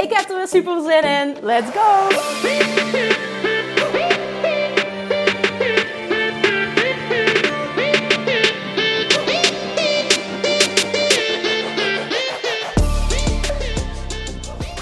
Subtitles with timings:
[0.00, 1.36] Ik heb er weer super zin in.
[1.42, 2.08] Let's go!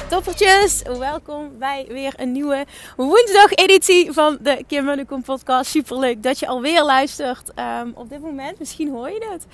[0.09, 5.71] Toppertjes, welkom bij weer een nieuwe woensdag-editie van de Kim Munnekom podcast.
[5.71, 7.53] Super leuk dat je alweer luistert.
[7.59, 9.47] Um, op dit moment, misschien hoor je het,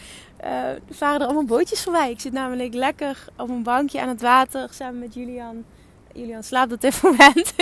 [0.44, 0.50] uh,
[0.90, 2.10] varen er allemaal bootjes voorbij.
[2.10, 5.64] Ik zit namelijk lekker op een bankje aan het water samen met Julian.
[6.14, 7.54] Julian slaapt op dit moment.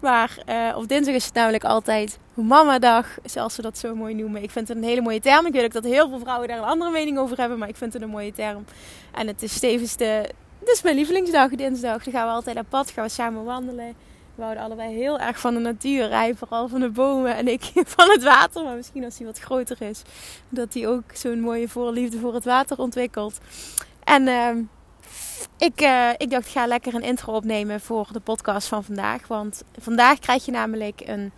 [0.00, 4.42] maar uh, op dinsdag is het namelijk altijd mama-dag, zoals ze dat zo mooi noemen.
[4.42, 5.46] Ik vind het een hele mooie term.
[5.46, 7.76] Ik weet ook dat heel veel vrouwen daar een andere mening over hebben, maar ik
[7.76, 8.64] vind het een mooie term.
[9.12, 10.28] En het is tevens de
[10.82, 12.04] mijn lievelingsdag, dinsdag.
[12.04, 13.94] Dan gaan we altijd naar pad, gaan we samen wandelen.
[14.38, 16.10] We houden allebei heel erg van de natuur.
[16.10, 17.62] Hij vooral van de bomen en ik
[17.96, 18.64] van het water.
[18.64, 20.02] Maar misschien als hij wat groter is,
[20.48, 23.38] dat hij ook zo'n mooie voorliefde voor het water ontwikkelt.
[24.04, 24.50] En uh,
[25.58, 29.26] ik, uh, ik dacht, ga lekker een intro opnemen voor de podcast van vandaag.
[29.26, 31.32] Want vandaag krijg je namelijk een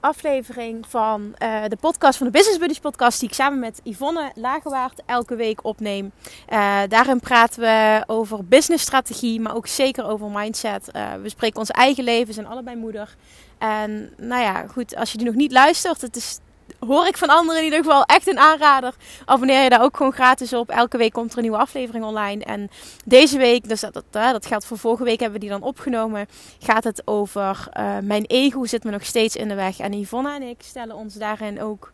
[0.00, 4.32] aflevering van uh, de podcast van de Business Buddies podcast die ik samen met Yvonne
[4.34, 6.12] Lagewaard elke week opneem.
[6.52, 10.88] Uh, daarin praten we over businessstrategie, maar ook zeker over mindset.
[10.92, 13.16] Uh, we spreken ons eigen leven, zijn allebei moeder.
[13.58, 16.38] En nou ja, goed, als je die nog niet luistert, het is
[16.78, 18.94] hoor ik van anderen in ieder geval echt een aanrader.
[19.24, 20.70] Abonneer je daar ook gewoon gratis op.
[20.70, 22.44] Elke week komt er een nieuwe aflevering online.
[22.44, 22.70] En
[23.04, 26.28] deze week, dus dat, dat, dat geldt voor vorige week, hebben we die dan opgenomen.
[26.58, 29.78] Gaat het over uh, mijn ego zit me nog steeds in de weg.
[29.78, 31.92] En Yvonne en ik stellen ons daarin ook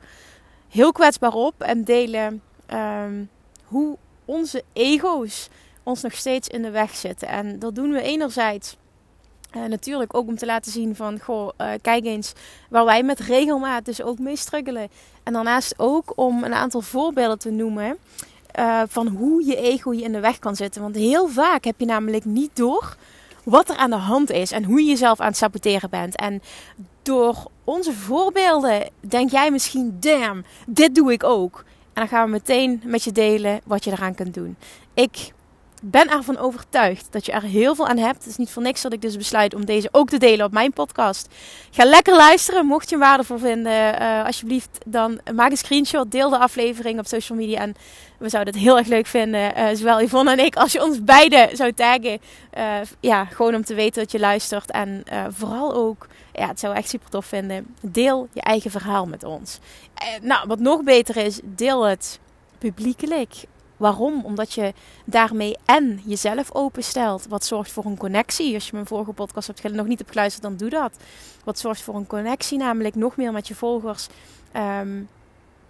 [0.69, 1.63] heel kwetsbaar op.
[1.63, 3.29] En delen um,
[3.65, 5.49] hoe onze ego's
[5.83, 7.29] ons nog steeds in de weg zitten.
[7.29, 8.77] En dat doen we enerzijds
[9.57, 12.33] uh, natuurlijk ook om te laten zien van, goh, uh, kijk eens
[12.69, 14.89] waar wij met regelmaat dus ook mee struggelen.
[15.23, 17.97] En daarnaast ook om een aantal voorbeelden te noemen
[18.59, 20.83] uh, van hoe je ego je in de weg kan zitten.
[20.83, 22.97] Want heel vaak heb je namelijk niet door
[23.45, 26.17] wat er aan de hand is en hoe je jezelf aan het saboteren bent.
[26.17, 26.43] En
[27.03, 31.65] door onze voorbeelden denk jij misschien, damn, dit doe ik ook.
[31.93, 34.57] En dan gaan we meteen met je delen wat je eraan kunt doen.
[34.95, 35.33] Ik
[35.85, 38.19] ben ervan overtuigd dat je er heel veel aan hebt.
[38.19, 40.53] Het is niet voor niks dat ik dus besluit om deze ook te delen op
[40.53, 41.29] mijn podcast.
[41.71, 42.67] Ga lekker luisteren.
[42.67, 46.11] Mocht je hem waardevol vinden, uh, alsjeblieft dan maak een screenshot.
[46.11, 47.61] Deel de aflevering op social media.
[47.61, 47.75] En
[48.19, 51.05] we zouden het heel erg leuk vinden, uh, zowel Yvonne en ik, als je ons
[51.05, 52.21] beiden zou taggen.
[52.59, 54.71] Uh, ja, gewoon om te weten dat je luistert.
[54.71, 57.75] En vooral ook, ja, het zou echt super tof vinden.
[57.81, 59.59] Deel je eigen verhaal met ons.
[60.23, 62.21] nou, wat nog beter is, deel het
[62.59, 63.35] publiekelijk.
[63.83, 64.25] Waarom?
[64.25, 64.73] Omdat je
[65.05, 67.27] daarmee en jezelf openstelt.
[67.29, 68.55] Wat zorgt voor een connectie.
[68.55, 70.97] Als je mijn vorige podcast hebt, nog niet hebt geluisterd, dan doe dat.
[71.45, 74.07] Wat zorgt voor een connectie, namelijk nog meer met je volgers.
[74.57, 75.09] Um,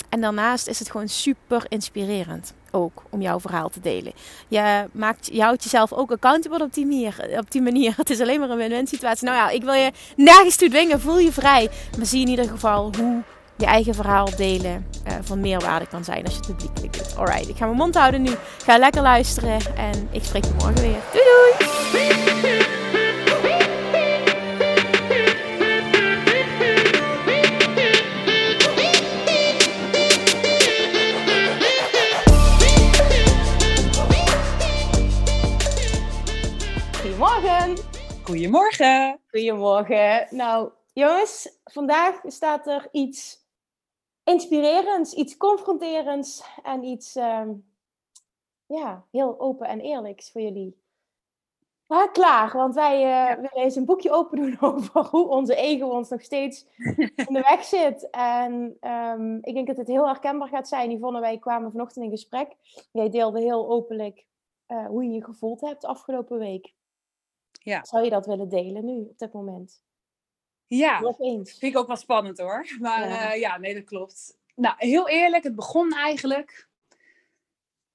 [0.09, 4.13] en daarnaast is het gewoon super inspirerend ook om jouw verhaal te delen.
[4.49, 7.95] Je, maakt, je houdt jezelf ook accountable op die, manier, op die manier.
[8.03, 9.25] Het is alleen maar een win-win situatie.
[9.27, 11.01] Nou ja, ik wil je nergens toe dwingen.
[11.01, 11.71] Voel je vrij.
[11.97, 13.23] Maar zie in ieder geval hoe
[13.63, 17.17] je eigen verhaal delen uh, van meerwaarde kan zijn als je het publiekelijk doet.
[17.17, 18.31] Alright, ik ga mijn mond houden nu.
[18.65, 21.01] Ga lekker luisteren en ik spreek je morgen weer.
[21.13, 21.71] Doei doei!
[37.01, 37.79] Goedemorgen!
[38.23, 39.21] Goedemorgen!
[39.31, 40.27] Goedemorgen.
[40.31, 43.42] Nou, jongens, vandaag staat er iets
[44.25, 47.65] inspirerends, iets confronterends en iets um,
[48.67, 50.81] ja, heel open en eerlijks voor jullie.
[51.87, 55.87] Maar klaar, want wij uh, willen eens een boekje open doen over hoe onze ego
[55.87, 56.67] ons nog steeds
[57.27, 58.11] in de weg zit.
[58.11, 60.91] En um, ik denk dat het heel herkenbaar gaat zijn.
[60.91, 62.57] Yvonne, wij kwamen vanochtend in gesprek.
[62.93, 64.27] Jij deelde heel openlijk
[64.69, 66.75] uh, hoe je je gevoeld hebt afgelopen week.
[67.51, 67.85] Ja.
[67.85, 69.83] Zou je dat willen delen nu, op dit moment?
[70.77, 72.67] Ja, vind ik ook wel spannend hoor.
[72.81, 73.35] Maar ja.
[73.35, 74.39] Uh, ja, nee, dat klopt.
[74.55, 76.69] Nou, heel eerlijk, het begon eigenlijk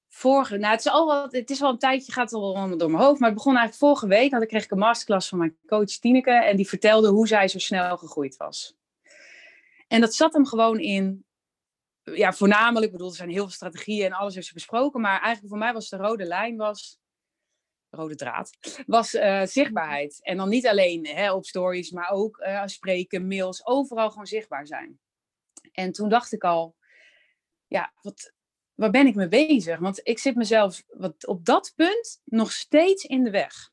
[0.08, 2.90] vorige, nou het is al wat, het is wel een tijdje, gaat al allemaal door
[2.90, 5.38] mijn hoofd, maar het begon eigenlijk vorige week, had ik kreeg ik een masterclass van
[5.38, 8.76] mijn coach Tineke en die vertelde hoe zij zo snel gegroeid was.
[9.88, 11.24] En dat zat hem gewoon in,
[12.02, 15.20] ja, voornamelijk, ik bedoel, er zijn heel veel strategieën en alles heeft ze besproken, maar
[15.20, 16.98] eigenlijk voor mij was de rode lijn was,
[17.90, 18.50] rode draad,
[18.86, 20.20] was uh, zichtbaarheid.
[20.22, 24.66] En dan niet alleen hè, op stories, maar ook uh, spreken, mails, overal gewoon zichtbaar
[24.66, 24.98] zijn.
[25.72, 26.76] En toen dacht ik al,
[27.66, 28.32] ja, wat,
[28.74, 29.78] waar ben ik mee bezig?
[29.78, 33.70] Want ik zit mezelf wat, op dat punt nog steeds in de weg.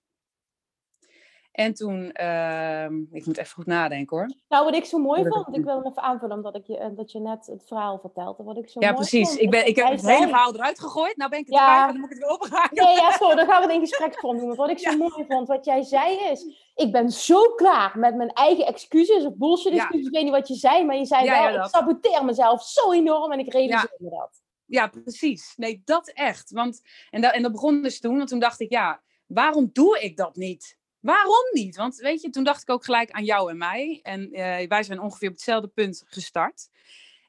[1.56, 4.34] En toen, uh, ik moet even goed nadenken hoor.
[4.48, 7.12] Nou, wat ik zo mooi vond, ik wil even aanvullen omdat ik je, eh, dat
[7.12, 8.44] je net het verhaal vertelde.
[8.44, 9.36] Wat ik zo ja, precies.
[9.36, 11.18] ik, ben, ik heb het hele verhaal eruit gegooid.
[11.18, 11.78] Nou ben ik het ja.
[11.78, 12.70] erbij, dan moet ik het weer ophalen.
[12.72, 14.56] Nee, ja, zo, dan gaan we het in gespreksvorm doen.
[14.56, 18.34] Wat ik zo mooi vond, wat jij zei is, ik ben zo klaar met mijn
[18.34, 20.02] eigen excuses of bullshit excuses.
[20.02, 20.08] Ja.
[20.08, 23.32] Ik weet niet wat je zei, maar je zei wel, ik saboteer mezelf zo enorm
[23.32, 24.44] en ik realiseer me dat.
[24.66, 25.54] Ja, precies.
[25.56, 26.52] Nee, dat echt.
[26.52, 30.00] Want, en, dat, en dat begon dus toen, want toen dacht ik, ja, waarom doe
[30.00, 30.78] ik dat niet?
[31.06, 31.76] Waarom niet?
[31.76, 34.00] Want weet je, toen dacht ik ook gelijk aan jou en mij.
[34.04, 36.70] En uh, wij zijn ongeveer op hetzelfde punt gestart.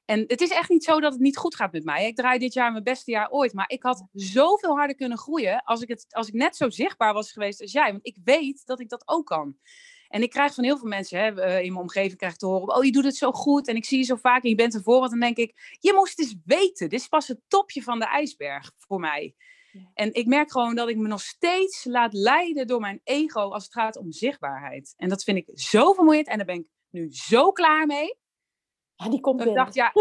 [0.05, 2.07] En het is echt niet zo dat het niet goed gaat met mij.
[2.07, 3.53] Ik draai dit jaar mijn beste jaar ooit.
[3.53, 7.13] Maar ik had zoveel harder kunnen groeien als ik, het, als ik net zo zichtbaar
[7.13, 7.91] was geweest als jij.
[7.91, 9.57] Want ik weet dat ik dat ook kan.
[10.09, 12.77] En ik krijg van heel veel mensen hè, eh, in mijn omgeving krijg te horen:
[12.77, 13.69] Oh, je doet het zo goed.
[13.69, 15.13] En ik zie je zo vaak en je bent voorbeeld.
[15.13, 16.89] En dan denk ik: Je moest eens weten.
[16.89, 19.35] Dit is pas het topje van de ijsberg voor mij.
[19.95, 23.65] En ik merk gewoon dat ik me nog steeds laat leiden door mijn ego als
[23.65, 24.95] het gaat om zichtbaarheid.
[24.97, 28.19] En dat vind ik zo vermoeiend en daar ben ik nu zo klaar mee.
[28.95, 29.55] Ja, die komt binnen.
[29.55, 29.93] Dacht, ja,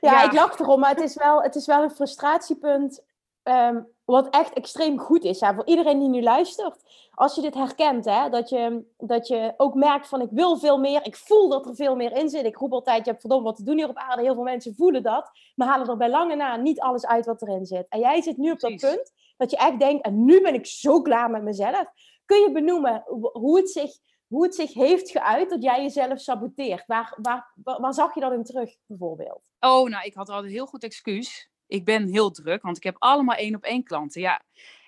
[0.00, 3.04] ja, ik lach erom, maar het is wel, het is wel een frustratiepunt
[3.48, 5.38] um, wat echt extreem goed is.
[5.38, 6.76] Ja, voor iedereen die nu luistert.
[7.14, 10.78] Als je dit herkent, hè, dat, je, dat je ook merkt van ik wil veel
[10.78, 11.04] meer.
[11.04, 12.44] Ik voel dat er veel meer in zit.
[12.44, 14.22] Ik roep altijd, je hebt verdomme wat te doen hier op aarde.
[14.22, 15.30] Heel veel mensen voelen dat.
[15.54, 17.86] Maar halen er bij lange na niet alles uit wat erin zit.
[17.88, 20.66] En jij zit nu op dat punt dat je echt denkt, en nu ben ik
[20.66, 21.84] zo klaar met mezelf.
[22.24, 23.02] Kun je benoemen
[23.32, 26.86] hoe het zich, hoe het zich heeft geuit dat jij jezelf saboteert?
[26.86, 29.50] Waar, waar, waar, waar zag je dat in terug, bijvoorbeeld?
[29.60, 32.82] Oh, nou, ik had altijd een heel goed excuus ik ben heel druk, want ik
[32.82, 34.20] heb allemaal één op één klanten.
[34.20, 34.42] Ja.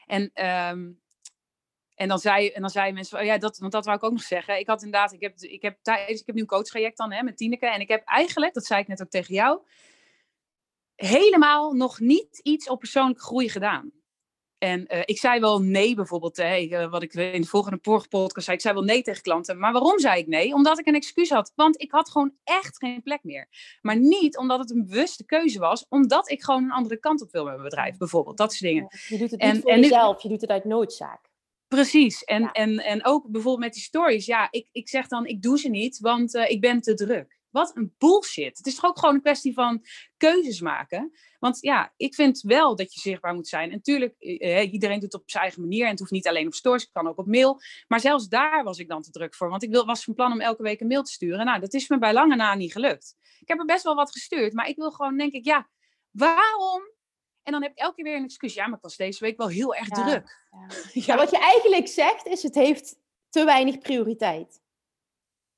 [0.06, 1.00] En, um,
[1.94, 4.22] en, dan zei, en dan zei mensen, ja, dat, want dat wou ik ook nog
[4.22, 4.58] zeggen.
[4.58, 7.36] Ik had inderdaad, ik heb, ik heb, ik heb nu een coachtraject dan hè, met
[7.36, 7.66] Tineke.
[7.66, 9.60] En ik heb eigenlijk, dat zei ik net ook tegen jou,
[10.94, 13.92] helemaal nog niet iets op persoonlijke groei gedaan.
[14.60, 17.76] En uh, ik zei wel nee bijvoorbeeld, hè, uh, wat ik in de volgende
[18.08, 19.58] podcast zei, ik zei wel nee tegen klanten.
[19.58, 20.54] Maar waarom zei ik nee?
[20.54, 21.52] Omdat ik een excuus had.
[21.54, 23.48] Want ik had gewoon echt geen plek meer.
[23.80, 27.30] Maar niet omdat het een bewuste keuze was, omdat ik gewoon een andere kant op
[27.30, 28.36] wil met mijn bedrijf, bijvoorbeeld.
[28.36, 28.88] Dat soort dingen.
[29.08, 31.30] je doet het niet en, voor en jezelf, je doet het uit noodzaak.
[31.68, 32.24] Precies.
[32.24, 32.52] En, ja.
[32.52, 34.26] en, en ook bijvoorbeeld met die stories.
[34.26, 37.39] Ja, ik, ik zeg dan, ik doe ze niet, want uh, ik ben te druk.
[37.50, 38.56] Wat een bullshit.
[38.56, 39.84] Het is toch ook gewoon een kwestie van
[40.16, 41.12] keuzes maken.
[41.38, 43.70] Want ja, ik vind wel dat je zichtbaar moet zijn.
[43.70, 45.84] En natuurlijk, eh, iedereen doet het op zijn eigen manier.
[45.84, 47.60] En het hoeft niet alleen op stories, het kan ook op mail.
[47.88, 49.48] Maar zelfs daar was ik dan te druk voor.
[49.48, 51.44] Want ik wil, was van plan om elke week een mail te sturen.
[51.44, 53.16] Nou, dat is me bij lange na niet gelukt.
[53.40, 54.52] Ik heb er best wel wat gestuurd.
[54.52, 55.68] Maar ik wil gewoon, denk ik, ja,
[56.10, 56.82] waarom
[57.42, 58.54] en dan heb ik elke keer weer een excuus.
[58.54, 60.36] Ja, maar ik was deze week wel heel erg druk.
[60.92, 61.02] Ja.
[61.06, 61.16] ja.
[61.16, 62.96] wat je eigenlijk zegt is, het heeft
[63.28, 64.60] te weinig prioriteit.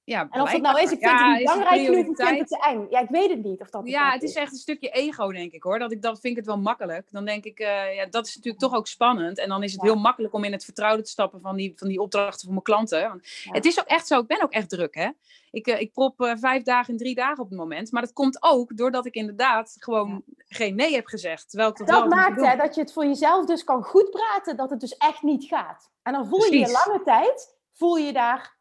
[0.04, 2.38] Ja, en of het nou is, ik vind ja, het niet belangrijk genoeg, ik vind
[2.38, 2.86] het te eng.
[2.90, 5.52] Ja, ik weet het niet of dat Ja, het is echt een stukje ego, denk
[5.52, 5.78] ik hoor.
[5.78, 7.10] Dat ik dat vind ik het wel makkelijk.
[7.10, 9.38] Dan denk ik, uh, ja, dat is natuurlijk toch ook spannend.
[9.38, 11.88] En dan is het heel makkelijk om in het vertrouwde te stappen van die, van
[11.88, 13.08] die opdrachten voor mijn klanten.
[13.08, 15.10] Want Het is ook echt zo, ik ben ook echt druk hè.
[15.50, 17.92] Ik, uh, ik prop uh, vijf dagen en drie dagen op het moment.
[17.92, 21.48] Maar dat komt ook doordat ik inderdaad gewoon geen nee heb gezegd.
[21.50, 24.56] Terwijl ik dat dat maakt hè, dat je het voor jezelf dus kan goed praten
[24.56, 25.90] dat het dus echt niet gaat.
[26.02, 28.60] En dan voel je je lange tijd, voel je daar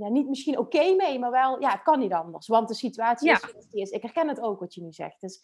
[0.00, 2.46] ja, niet misschien oké mee, maar wel, ja, het kan niet anders.
[2.46, 3.90] Want de situatie is zoals die is.
[3.90, 5.20] Ik herken het ook wat je nu zegt.
[5.20, 5.42] Dus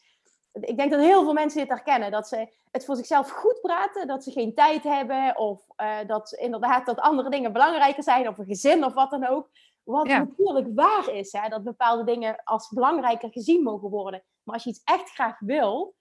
[0.52, 2.10] ik denk dat heel veel mensen dit herkennen.
[2.10, 5.36] Dat ze het voor zichzelf goed praten, dat ze geen tijd hebben.
[5.38, 8.28] Of uh, dat inderdaad dat andere dingen belangrijker zijn.
[8.28, 9.50] Of een gezin of wat dan ook.
[9.82, 14.24] Wat natuurlijk waar is, hè, dat bepaalde dingen als belangrijker gezien mogen worden.
[14.42, 15.94] Maar als je iets echt graag wil,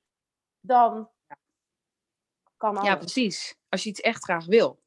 [0.59, 1.09] dan
[2.57, 2.87] kan alles.
[2.87, 3.55] Ja, precies.
[3.69, 4.83] Als je iets echt graag wil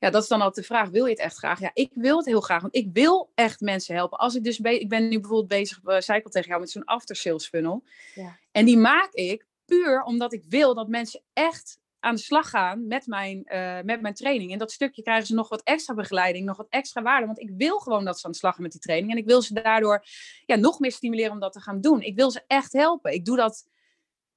[0.00, 1.60] ja, dat is dan altijd de vraag, wil je het echt graag?
[1.60, 4.18] Ja, ik wil het heel graag, want ik wil echt mensen helpen.
[4.18, 7.48] Als ik dus, ik ben nu bijvoorbeeld bezig, uh, tegen jou, met zo'n after sales
[7.48, 7.84] funnel.
[8.14, 8.38] Ja.
[8.52, 12.86] En die maak ik puur omdat ik wil dat mensen echt aan de slag gaan
[12.86, 14.52] met mijn, uh, met mijn training.
[14.52, 17.26] En dat stukje krijgen ze nog wat extra begeleiding, nog wat extra waarde.
[17.26, 19.12] Want ik wil gewoon dat ze aan de slag gaan met die training.
[19.12, 20.04] En ik wil ze daardoor
[20.46, 22.02] ja, nog meer stimuleren om dat te gaan doen.
[22.02, 23.12] Ik wil ze echt helpen.
[23.12, 23.66] Ik doe dat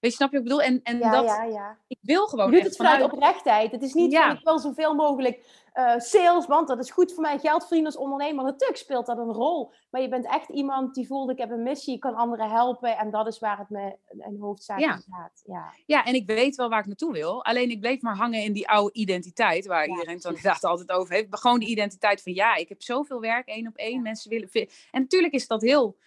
[0.03, 0.67] Weet je, snap je wat ik bedoel?
[0.67, 1.77] En, en ja, dat, ja, ja.
[1.87, 3.71] ik wil gewoon Je doet het vanuit, oprechtheid.
[3.71, 4.27] Het is niet ja.
[4.27, 7.85] van, ik wil zoveel mogelijk uh, sales, want dat is goed voor mijn geld verdienen
[7.85, 8.43] als ondernemer.
[8.43, 9.71] Natuurlijk speelt dat een rol.
[9.89, 12.97] Maar je bent echt iemand die voelt, ik heb een missie, ik kan anderen helpen.
[12.97, 14.91] En dat is waar het me een hoofdzaak ja.
[14.91, 15.41] gaat.
[15.45, 15.73] Ja.
[15.85, 17.45] ja, en ik weet wel waar ik naartoe wil.
[17.45, 21.13] Alleen ik bleef maar hangen in die oude identiteit, waar iedereen het inderdaad altijd over
[21.13, 21.27] heeft.
[21.29, 24.01] Gewoon die identiteit van, ja, ik heb zoveel werk, één op één.
[24.01, 24.49] Mensen willen...
[24.91, 25.97] En natuurlijk is dat heel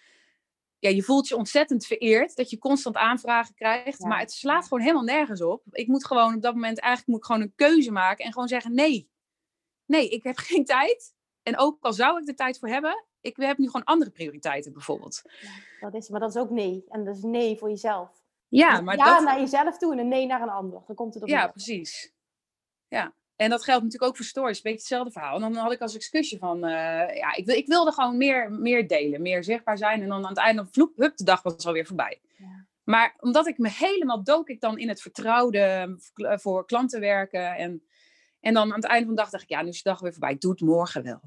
[0.79, 3.99] ja, je voelt je ontzettend vereerd dat je constant aanvragen krijgt.
[3.99, 5.63] Maar het slaat gewoon helemaal nergens op.
[5.71, 8.47] Ik moet gewoon op dat moment eigenlijk moet ik gewoon een keuze maken en gewoon
[8.47, 9.09] zeggen nee.
[9.85, 11.15] Nee, ik heb geen tijd.
[11.43, 14.73] En ook al zou ik er tijd voor hebben, ik heb nu gewoon andere prioriteiten
[14.73, 15.21] bijvoorbeeld.
[15.79, 16.85] Ja, dat is, maar dat is ook nee.
[16.89, 18.25] En dat is nee voor jezelf.
[18.47, 19.23] Ja, dus maar ja dat...
[19.23, 20.83] naar jezelf toe en een nee naar een ander.
[20.87, 21.29] Dan komt het op.
[21.29, 22.13] Ja, precies.
[22.87, 23.13] Ja.
[23.37, 24.57] En dat geldt natuurlijk ook voor stories.
[24.57, 25.35] Een beetje hetzelfde verhaal.
[25.35, 26.71] En dan had ik als excuusje van, uh,
[27.15, 30.01] ja, ik, ik wilde gewoon meer, meer delen, meer zichtbaar zijn.
[30.01, 32.21] En dan aan het einde, vloep, hup, de dag was alweer voorbij.
[32.37, 32.65] Ja.
[32.83, 37.55] Maar omdat ik me helemaal dook ik dan in het vertrouwde eh, voor klanten werken.
[37.55, 37.83] En,
[38.39, 39.99] en dan aan het einde van de dag dacht ik, ja, nu is de dag
[39.99, 40.37] weer voorbij.
[40.37, 41.21] Doe het morgen wel.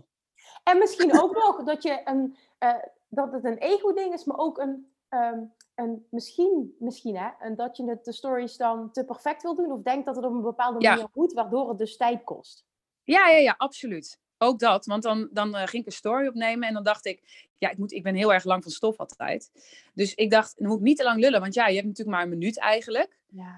[0.63, 2.75] En misschien ook nog dat, je een, uh,
[3.09, 7.77] dat het een ego-ding is, maar ook een, um, een misschien, misschien hè, en dat
[7.77, 10.43] je het de stories dan te perfect wil doen of denkt dat het op een
[10.43, 12.65] bepaalde manier moet, waardoor het dus tijd kost.
[13.05, 14.21] Ja, ja, ja, absoluut.
[14.39, 17.49] Ook dat, want dan, dan uh, ging ik een story opnemen en dan dacht ik,
[17.59, 19.51] ja, ik, moet, ik ben heel erg lang van stof altijd.
[19.95, 22.17] Dus ik dacht, dan moet ik niet te lang lullen, want ja, je hebt natuurlijk
[22.17, 23.19] maar een minuut eigenlijk.
[23.27, 23.57] Ja.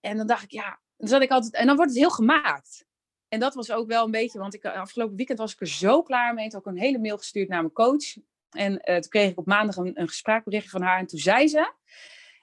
[0.00, 2.86] En dan dacht ik, ja, dan zat ik altijd, en dan wordt het heel gemaakt.
[3.28, 5.66] En dat was ook wel een beetje, want ik, eh, afgelopen weekend was ik er
[5.66, 6.48] zo klaar mee.
[6.48, 8.16] Toen heb ik een hele mail gestuurd naar mijn coach.
[8.50, 10.98] En uh, toen kreeg ik op maandag een, een gespreksberichtje van haar.
[10.98, 11.72] En toen zei ze,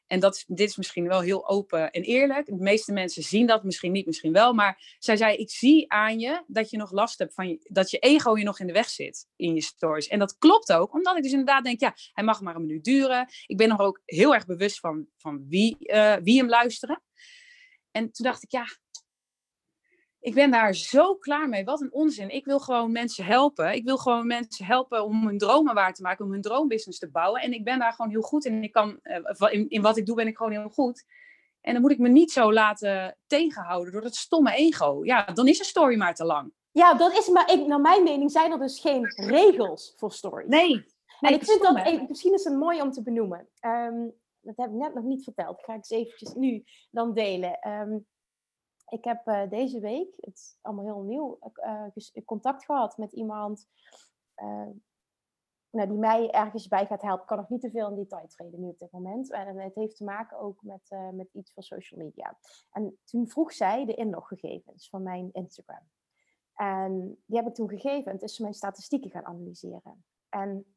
[0.07, 2.45] en dat, dit is misschien wel heel open en eerlijk.
[2.45, 4.53] De meeste mensen zien dat misschien niet, misschien wel.
[4.53, 7.97] Maar zij zei, ik zie aan je dat je nog last hebt van dat je
[7.97, 10.07] ego je nog in de weg zit in je stories.
[10.07, 12.83] En dat klopt ook, omdat ik dus inderdaad denk, ja, hij mag maar een minuut
[12.83, 13.27] duren.
[13.45, 17.01] Ik ben nog ook heel erg bewust van, van wie, uh, wie hem luisteren.
[17.91, 18.65] En toen dacht ik, ja,
[20.25, 21.63] ik ben daar zo klaar mee.
[21.63, 22.29] Wat een onzin.
[22.29, 23.73] Ik wil gewoon mensen helpen.
[23.73, 27.09] Ik wil gewoon mensen helpen om hun dromen waar te maken, om hun droombusiness te
[27.09, 27.41] bouwen.
[27.41, 28.63] En ik ben daar gewoon heel goed in.
[28.63, 31.05] Ik kan, eh, in, in wat ik doe ben ik gewoon heel goed.
[31.61, 34.99] En dan moet ik me niet zo laten tegenhouden door dat stomme ego.
[35.03, 36.53] Ja, dan is een story maar te lang.
[36.71, 40.49] Ja, dat is maar, ik, naar mijn mening zijn er dus geen regels voor stories.
[40.49, 40.69] Nee.
[40.69, 40.85] nee
[41.19, 43.47] en ik vind dat, ik, misschien is het mooi om te benoemen.
[43.61, 45.63] Um, dat heb ik net nog niet verteld.
[45.63, 47.59] ga ik eens eventjes nu dan delen.
[47.67, 48.05] Um,
[48.87, 53.67] ik heb uh, deze week, het is allemaal heel nieuw, uh, contact gehad met iemand
[54.35, 54.69] uh,
[55.69, 57.21] nou, die mij ergens bij gaat helpen.
[57.21, 59.31] Ik kan nog niet te veel in detail treden nu op dit moment.
[59.31, 62.37] En het heeft te maken ook met, met iets van social media.
[62.71, 65.89] En toen vroeg zij de inloggegevens van mijn Instagram.
[66.53, 70.05] En die heb ik toen gegeven en toen is ze mijn statistieken gaan analyseren.
[70.29, 70.75] En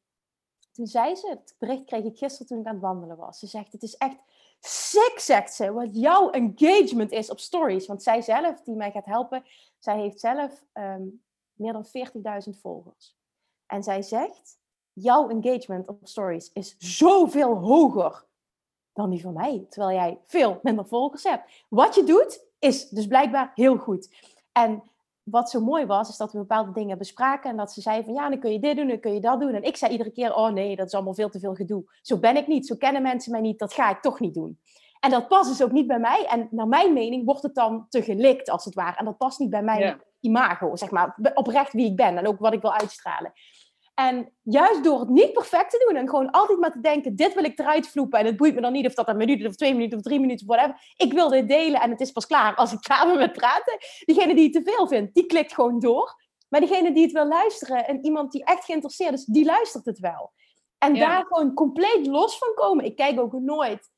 [0.71, 3.39] toen zei ze, het bericht kreeg ik gisteren toen ik aan het wandelen was.
[3.39, 4.23] Ze zegt, het is echt
[4.59, 7.87] sick, zegt ze, wat jouw engagement is op stories.
[7.87, 9.43] Want zij zelf, die mij gaat helpen,
[9.77, 11.23] zij heeft zelf um,
[11.53, 13.17] meer dan 40.000 volgers.
[13.65, 14.59] En zij zegt,
[14.93, 18.25] jouw engagement op stories is zoveel hoger
[18.93, 19.65] dan die van mij.
[19.69, 21.65] Terwijl jij veel minder volgers hebt.
[21.69, 24.09] Wat je doet, is dus blijkbaar heel goed.
[24.51, 24.83] En
[25.31, 27.49] wat zo mooi was, is dat we bepaalde dingen bespraken.
[27.49, 29.39] En dat ze zei van, ja, dan kun je dit doen, dan kun je dat
[29.39, 29.53] doen.
[29.53, 31.83] En ik zei iedere keer, oh nee, dat is allemaal veel te veel gedoe.
[32.01, 34.59] Zo ben ik niet, zo kennen mensen mij niet, dat ga ik toch niet doen.
[34.99, 36.25] En dat past dus ook niet bij mij.
[36.29, 38.97] En naar mijn mening wordt het dan te gelikt, als het ware.
[38.97, 41.17] En dat past niet bij mijn imago, zeg maar.
[41.33, 43.33] Oprecht wie ik ben en ook wat ik wil uitstralen.
[43.99, 47.33] En juist door het niet perfect te doen en gewoon altijd maar te denken, dit
[47.33, 49.55] wil ik eruit vloepen en het boeit me dan niet of dat een minuut of
[49.55, 50.81] twee minuten of drie minuten of whatever.
[50.95, 53.77] Ik wil dit delen en het is pas klaar als ik klaar ben met praten.
[54.05, 56.15] Diegene die het te veel vindt, die klikt gewoon door.
[56.49, 59.99] Maar diegene die het wil luisteren en iemand die echt geïnteresseerd is, die luistert het
[59.99, 60.31] wel.
[60.77, 62.85] En daar gewoon compleet los van komen.
[62.85, 63.89] Ik kijk ook nooit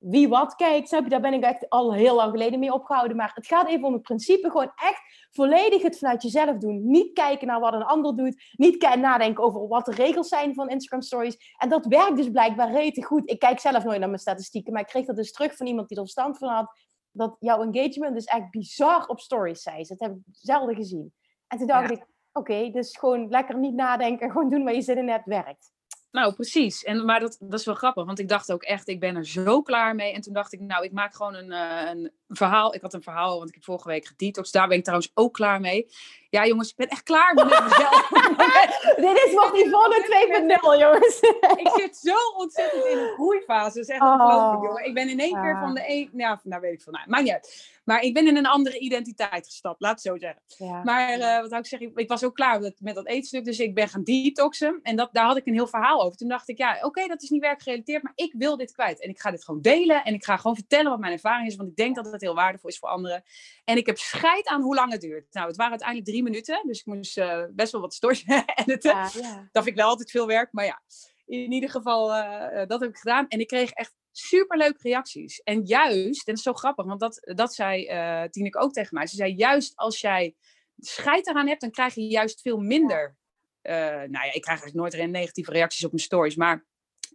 [0.00, 1.08] wie wat kijkt, snap je?
[1.08, 3.16] Daar ben ik echt al heel lang geleden mee opgehouden.
[3.16, 4.50] Maar het gaat even om het principe.
[4.50, 6.90] Gewoon echt volledig het vanuit jezelf doen.
[6.90, 8.42] Niet kijken naar wat een ander doet.
[8.52, 11.54] Niet nadenken over wat de regels zijn van Instagram stories.
[11.56, 13.30] En dat werkt dus blijkbaar rete goed.
[13.30, 14.72] Ik kijk zelf nooit naar mijn statistieken.
[14.72, 16.78] Maar ik kreeg dat dus terug van iemand die er verstand van had.
[17.10, 19.84] Dat jouw engagement dus echt bizar op stories zijn.
[19.88, 21.12] Dat heb ik zelden gezien.
[21.46, 24.30] En toen dacht ik, oké, dus gewoon lekker niet nadenken.
[24.32, 25.72] Gewoon doen waar je zin in hebt, werkt.
[26.12, 26.84] Nou, precies.
[26.84, 29.26] En, maar dat, dat is wel grappig, want ik dacht ook echt, ik ben er
[29.26, 30.12] zo klaar mee.
[30.12, 32.74] En toen dacht ik, nou, ik maak gewoon een, uh, een verhaal.
[32.74, 34.50] Ik had een verhaal, want ik heb vorige week gedetox.
[34.50, 35.88] Daar ben ik trouwens ook klaar mee.
[36.30, 38.08] Ja, jongens, ik ben echt klaar met mezelf.
[39.06, 41.20] Dit is wat Yvonne 2.0, jongens.
[41.64, 43.78] ik zit zo ontzettend in een groeifase.
[43.78, 44.64] Dat is echt ongelooflijk, oh.
[44.64, 44.84] jongen.
[44.84, 46.10] Ik ben in één keer van de een...
[46.12, 47.79] Nou, nou weet ik van, nou, maakt niet uit.
[47.90, 50.42] Maar ik ben in een andere identiteit gestapt, laat het zo zeggen.
[50.84, 53.58] Maar uh, wat zou ik zeggen, ik was ook klaar met, met dat eetstuk, dus
[53.58, 54.80] ik ben gaan detoxen.
[54.82, 56.16] En dat, daar had ik een heel verhaal over.
[56.16, 59.02] Toen dacht ik, ja, oké, dat is niet werkgerelateerd, maar ik wil dit kwijt.
[59.02, 61.56] En ik ga dit gewoon delen en ik ga gewoon vertellen wat mijn ervaring is,
[61.56, 63.22] want ik denk dat het heel waardevol is voor anderen.
[63.64, 65.26] En ik heb scheid aan hoe lang het duurt.
[65.30, 68.90] Nou, het waren uiteindelijk drie minuten, dus ik moest uh, best wel wat stories editen.
[69.00, 69.48] Ja, ja.
[69.52, 70.82] Dat vind ik wel altijd veel werk, maar ja.
[71.26, 73.28] In ieder geval, uh, dat heb ik gedaan.
[73.28, 75.40] En ik kreeg echt superleuke reacties.
[75.40, 78.94] En juist, en dat is zo grappig, want dat, dat zei uh, Tineke ook tegen
[78.94, 79.06] mij.
[79.06, 80.34] Ze zei, juist als jij
[80.76, 83.18] scheid eraan hebt, dan krijg je juist veel minder...
[83.62, 86.66] Uh, nou ja, ik krijg eigenlijk nooit negatieve reacties op mijn stories, maar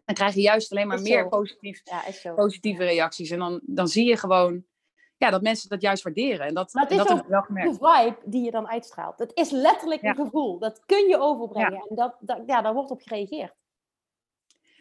[0.05, 1.81] dan krijg je juist alleen maar meer positief,
[2.35, 3.29] positieve reacties.
[3.29, 4.65] En dan, dan zie je gewoon
[5.17, 6.45] ja, dat mensen dat juist waarderen.
[6.45, 9.19] En dat, maar het is dat ook wel de vibe die je dan uitstraalt.
[9.19, 10.59] Het is letterlijk een gevoel.
[10.59, 11.85] Dat kun je overbrengen.
[11.89, 13.53] En dat, dat, ja, daar wordt op gereageerd.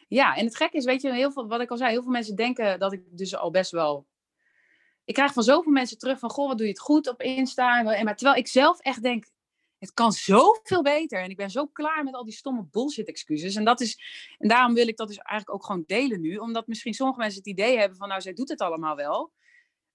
[0.08, 2.12] Ja, en het gekke is, weet je, heel veel, wat ik al zei, heel veel
[2.12, 4.06] mensen denken dat ik dus al best wel.
[5.04, 7.78] Ik krijg van zoveel mensen terug van, goh, wat doe je het goed op Insta?
[7.78, 9.24] En, maar terwijl ik zelf echt denk,
[9.78, 11.22] het kan zoveel beter.
[11.22, 13.54] En ik ben zo klaar met al die stomme bullshit excuses.
[13.54, 13.98] En, dat is,
[14.38, 16.36] en daarom wil ik dat dus eigenlijk ook gewoon delen nu.
[16.36, 19.32] Omdat misschien sommige mensen het idee hebben van, nou, zij doet het allemaal wel.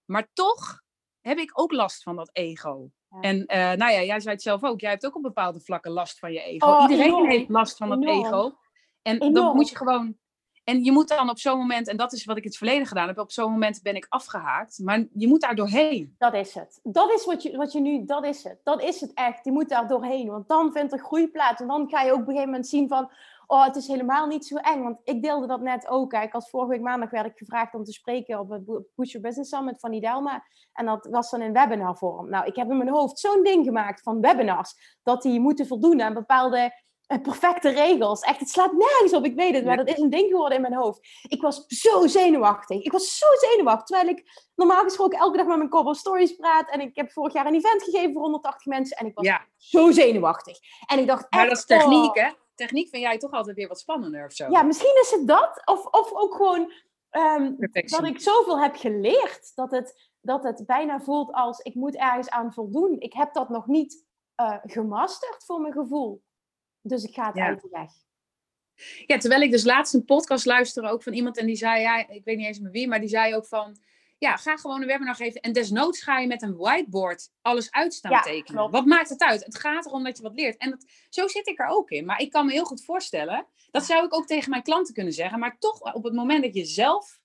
[0.05, 0.81] Maar toch
[1.21, 2.91] heb ik ook last van dat ego.
[3.21, 4.79] En uh, nou ja, jij zei het zelf ook.
[4.79, 6.67] Jij hebt ook op bepaalde vlakken last van je ego.
[6.67, 8.57] Oh, Iedereen heeft last van dat ego.
[9.01, 10.17] En dan moet je gewoon.
[10.63, 12.87] En je moet dan op zo'n moment, en dat is wat ik in het verleden
[12.87, 14.79] gedaan heb, op zo'n moment ben ik afgehaakt.
[14.83, 16.15] Maar je moet daar doorheen.
[16.17, 16.79] Dat is het.
[16.83, 18.59] Dat is wat je, wat je nu, dat is het.
[18.63, 19.45] Dat is het echt.
[19.45, 20.29] Je moet daar doorheen.
[20.29, 21.61] Want dan vindt er groei plaats.
[21.61, 23.11] En dan ga je ook op een gegeven moment zien van,
[23.47, 24.83] oh, het is helemaal niet zo eng.
[24.83, 26.09] Want ik deelde dat net ook.
[26.09, 28.65] Kijk, als vorige week maandag werd ik gevraagd om te spreken op het
[28.95, 30.43] Push Your Business Summit van Idelma.
[30.73, 32.29] En dat was dan in webinarvorm.
[32.29, 34.97] Nou, ik heb in mijn hoofd zo'n ding gemaakt van webinars.
[35.03, 36.71] Dat die moeten voldoen aan bepaalde
[37.17, 38.21] perfecte regels.
[38.21, 40.61] Echt, het slaat nergens op, ik weet het, maar dat is een ding geworden in
[40.61, 41.07] mijn hoofd.
[41.27, 42.83] Ik was zo zenuwachtig.
[42.83, 46.69] Ik was zo zenuwachtig, terwijl ik normaal gesproken elke dag met mijn Cobble Stories praat.
[46.69, 49.91] En ik heb vorig jaar een event gegeven voor 180 mensen en ik was zo
[49.91, 50.57] zenuwachtig.
[50.85, 52.23] En ik dacht Maar dat is techniek, oh.
[52.23, 52.29] hè?
[52.55, 54.49] Techniek vind jij toch altijd weer wat spannender of zo?
[54.49, 55.61] Ja, misschien is het dat.
[55.65, 56.71] Of, of ook gewoon
[57.11, 61.95] um, dat ik zoveel heb geleerd, dat het, dat het bijna voelt als ik moet
[61.95, 62.95] ergens aan voldoen.
[62.99, 64.05] Ik heb dat nog niet
[64.41, 66.23] uh, gemasterd voor mijn gevoel.
[66.81, 67.91] Dus ik ga het uit de weg.
[69.05, 72.07] Ja, terwijl ik dus laatst een podcast luisterde ook van iemand en die zei, ja,
[72.07, 73.77] ik weet niet eens meer wie, maar die zei ook van,
[74.17, 78.21] ja, ga gewoon een webinar geven en desnoods ga je met een whiteboard alles uitstaan
[78.21, 78.71] tekenen.
[78.71, 79.45] Wat maakt het uit?
[79.45, 80.57] Het gaat erom dat je wat leert.
[80.57, 82.05] En dat, zo zit ik er ook in.
[82.05, 85.13] Maar ik kan me heel goed voorstellen, dat zou ik ook tegen mijn klanten kunnen
[85.13, 87.19] zeggen, maar toch op het moment dat je zelf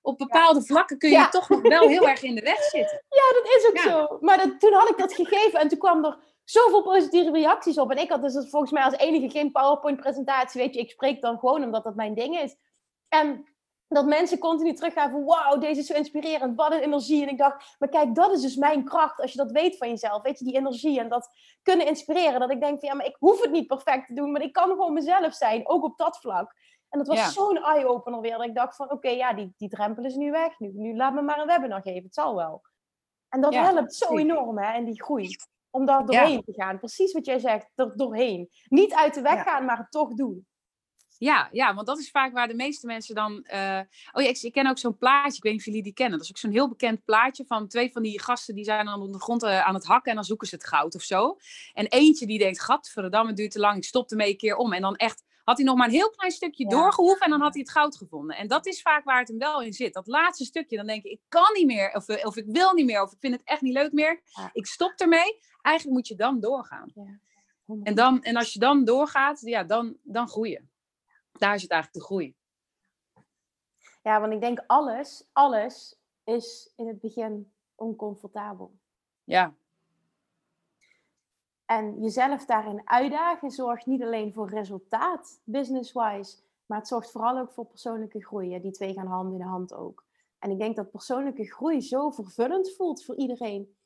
[0.00, 3.02] op bepaalde vlakken kun je toch nog wel heel erg in de weg zitten.
[3.18, 4.18] Ja, dat is ook zo.
[4.20, 6.18] Maar dat, toen had ik dat gegeven en toen kwam er
[6.50, 7.90] zoveel positieve reacties op.
[7.90, 10.60] En ik had dus volgens mij als enige geen PowerPoint-presentatie.
[10.60, 12.56] Weet je, ik spreek dan gewoon omdat dat mijn ding is.
[13.08, 13.44] En
[13.88, 17.22] dat mensen continu teruggaan van wauw, deze is zo inspirerend, wat een energie.
[17.22, 19.88] En ik dacht, maar kijk, dat is dus mijn kracht als je dat weet van
[19.88, 20.22] jezelf.
[20.22, 21.28] Weet je, die energie en dat
[21.62, 22.40] kunnen inspireren.
[22.40, 24.52] Dat ik denk van ja, maar ik hoef het niet perfect te doen, maar ik
[24.52, 26.54] kan gewoon mezelf zijn, ook op dat vlak.
[26.88, 28.36] En dat was zo'n eye-opener weer.
[28.36, 30.58] Dat ik dacht van oké, ja, die, die drempel is nu weg.
[30.58, 32.62] Nu, nu laat me maar een webinar geven, het zal wel.
[33.28, 35.36] En dat helpt zo enorm hè, en die groei.
[35.70, 36.78] Om daar doorheen te gaan.
[36.78, 38.48] Precies wat jij zegt, er doorheen.
[38.68, 40.46] Niet uit de weg gaan, maar het toch doen.
[41.18, 43.46] Ja, ja, want dat is vaak waar de meeste mensen dan.
[43.54, 43.80] Uh...
[44.12, 45.36] Oh ja, ik, ken ook zo'n plaatje.
[45.36, 46.18] Ik weet niet of jullie die kennen.
[46.18, 49.02] Dat is ook zo'n heel bekend plaatje van twee van die gasten die zijn dan
[49.02, 51.36] op de grond uh, aan het hakken en dan zoeken ze het goud of zo.
[51.72, 53.76] En eentje die denkt: Gadverdamme, het duurt te lang.
[53.76, 54.72] Ik stop ermee een keer om.
[54.72, 56.70] En dan echt had hij nog maar een heel klein stukje ja.
[56.70, 58.36] doorgehoeven en dan had hij het goud gevonden.
[58.36, 59.94] En dat is vaak waar het hem wel in zit.
[59.94, 62.86] Dat laatste stukje, dan denk je: ik kan niet meer, of, of ik wil niet
[62.86, 64.22] meer, of ik vind het echt niet leuk meer.
[64.52, 65.38] Ik stop ermee.
[65.62, 66.90] Eigenlijk moet je dan doorgaan.
[66.94, 67.20] Ja.
[67.82, 70.70] En, dan, en als je dan doorgaat, ja, dan, dan groeien
[71.38, 72.36] daar is het eigenlijk de groei.
[74.02, 78.78] Ja, want ik denk alles, alles is in het begin oncomfortabel.
[79.24, 79.56] Ja.
[81.70, 87.52] En jezelf daarin uitdagen zorgt niet alleen voor resultaat, business-wise, maar het zorgt vooral ook
[87.52, 88.60] voor persoonlijke groei.
[88.60, 90.06] Die twee gaan hand in hand ook.
[90.38, 93.76] En ik denk dat persoonlijke groei zo vervullend voelt voor iedereen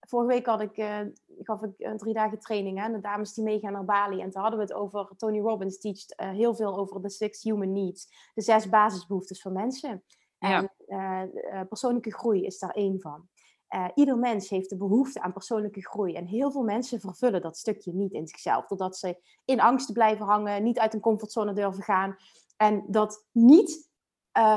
[0.00, 1.00] vorige week had ik, uh,
[1.38, 4.20] gaf ik een drie dagen training aan de dames die meegaan naar Bali.
[4.20, 7.42] En toen hadden we het over, Tony Robbins teacht uh, heel veel over de six
[7.42, 8.30] human needs.
[8.34, 10.02] De zes basisbehoeftes van mensen.
[10.38, 11.22] En uh,
[11.68, 13.28] persoonlijke groei is daar één van.
[13.94, 16.14] Ieder mens heeft de behoefte aan persoonlijke groei.
[16.14, 18.66] En heel veel mensen vervullen dat stukje niet in zichzelf.
[18.66, 22.16] Doordat ze in angst blijven hangen, niet uit een comfortzone durven gaan.
[22.56, 23.88] En dat niet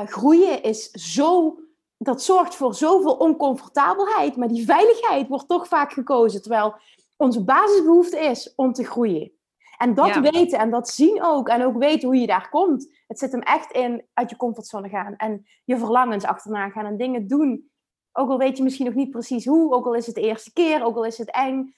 [0.06, 1.58] groeien is zo
[1.98, 4.36] dat zorgt voor zoveel oncomfortabelheid.
[4.36, 6.42] Maar die veiligheid wordt toch vaak gekozen.
[6.42, 6.74] Terwijl
[7.16, 9.32] onze basisbehoefte is om te groeien.
[9.78, 11.48] En dat weten en dat zien ook.
[11.48, 12.88] En ook weten hoe je daar komt.
[13.06, 15.16] Het zit hem echt in uit je comfortzone gaan.
[15.16, 17.70] En je verlangens achterna gaan en dingen doen.
[18.16, 19.74] Ook al weet je misschien nog niet precies hoe.
[19.74, 20.84] Ook al is het de eerste keer.
[20.84, 21.74] Ook al is het eng.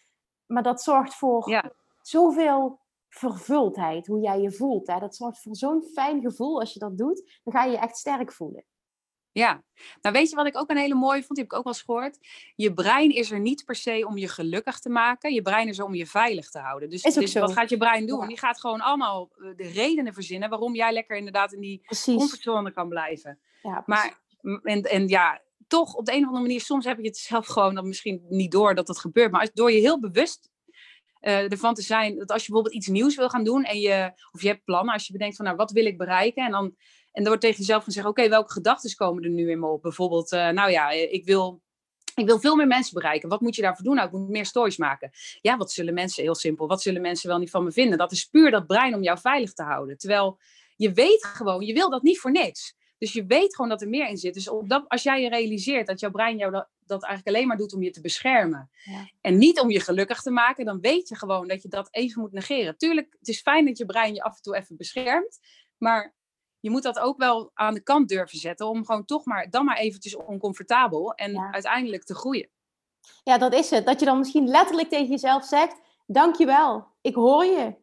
[0.46, 1.72] Maar dat zorgt voor ja.
[2.02, 4.06] zoveel vervuldheid.
[4.06, 4.86] Hoe jij je voelt.
[4.86, 4.98] Hè?
[4.98, 7.40] Dat zorgt voor zo'n fijn gevoel als je dat doet.
[7.44, 8.64] Dan ga je je echt sterk voelen.
[9.36, 9.62] Ja,
[10.00, 11.72] nou weet je wat ik ook een hele mooie vond, die heb ik ook wel
[11.72, 12.18] eens gehoord.
[12.54, 15.32] Je brein is er niet per se om je gelukkig te maken.
[15.32, 16.90] Je brein is er om je veilig te houden.
[16.90, 18.26] Dus, dus wat gaat je brein doen?
[18.26, 22.72] Die gaat gewoon allemaal eh, de redenen verzinnen waarom jij lekker inderdaad in die comfortzone
[22.72, 23.38] kan blijven.
[23.62, 24.20] Ja, maar
[24.62, 27.46] en, en ja, toch op de een of andere manier, soms heb je het zelf
[27.46, 29.30] gewoon dan misschien niet door dat het gebeurt.
[29.30, 30.50] Maar als, door je heel bewust
[31.20, 34.12] uh, ervan te zijn dat als je bijvoorbeeld iets nieuws wil gaan doen en je,
[34.32, 36.44] of je hebt plannen, als je bedenkt van nou, wat wil ik bereiken?
[36.44, 39.50] En dan, en dan wordt tegen jezelf van zeggen, oké, welke gedachten komen er nu
[39.50, 39.82] in me op?
[39.82, 41.64] Bijvoorbeeld, uh, nou ja, ik wil
[42.14, 43.28] ik wil veel meer mensen bereiken.
[43.28, 43.94] Wat moet je daarvoor doen?
[43.94, 45.10] Nou, ik moet meer stories maken.
[45.40, 47.98] Ja, wat zullen mensen, heel simpel, wat zullen mensen wel niet van me vinden?
[47.98, 49.98] Dat is puur dat brein om jou veilig te houden.
[49.98, 50.38] Terwijl
[50.76, 52.74] je weet gewoon, je wil dat niet voor niks.
[52.98, 54.34] Dus je weet gewoon dat er meer in zit.
[54.34, 57.48] Dus op dat, als jij je realiseert dat jouw brein jou dat, dat eigenlijk alleen
[57.48, 58.70] maar doet om je te beschermen.
[58.84, 59.08] Ja.
[59.20, 62.20] En niet om je gelukkig te maken, dan weet je gewoon dat je dat even
[62.20, 62.76] moet negeren.
[62.76, 65.38] Tuurlijk, het is fijn dat je brein je af en toe even beschermt.
[65.76, 66.14] Maar
[66.60, 68.68] je moet dat ook wel aan de kant durven zetten.
[68.68, 71.12] Om gewoon toch maar, dan maar eventjes oncomfortabel.
[71.12, 72.50] En uiteindelijk te groeien.
[73.22, 73.86] Ja, dat is het.
[73.86, 77.74] Dat je dan misschien letterlijk tegen jezelf zegt: Dankjewel, ik hoor je.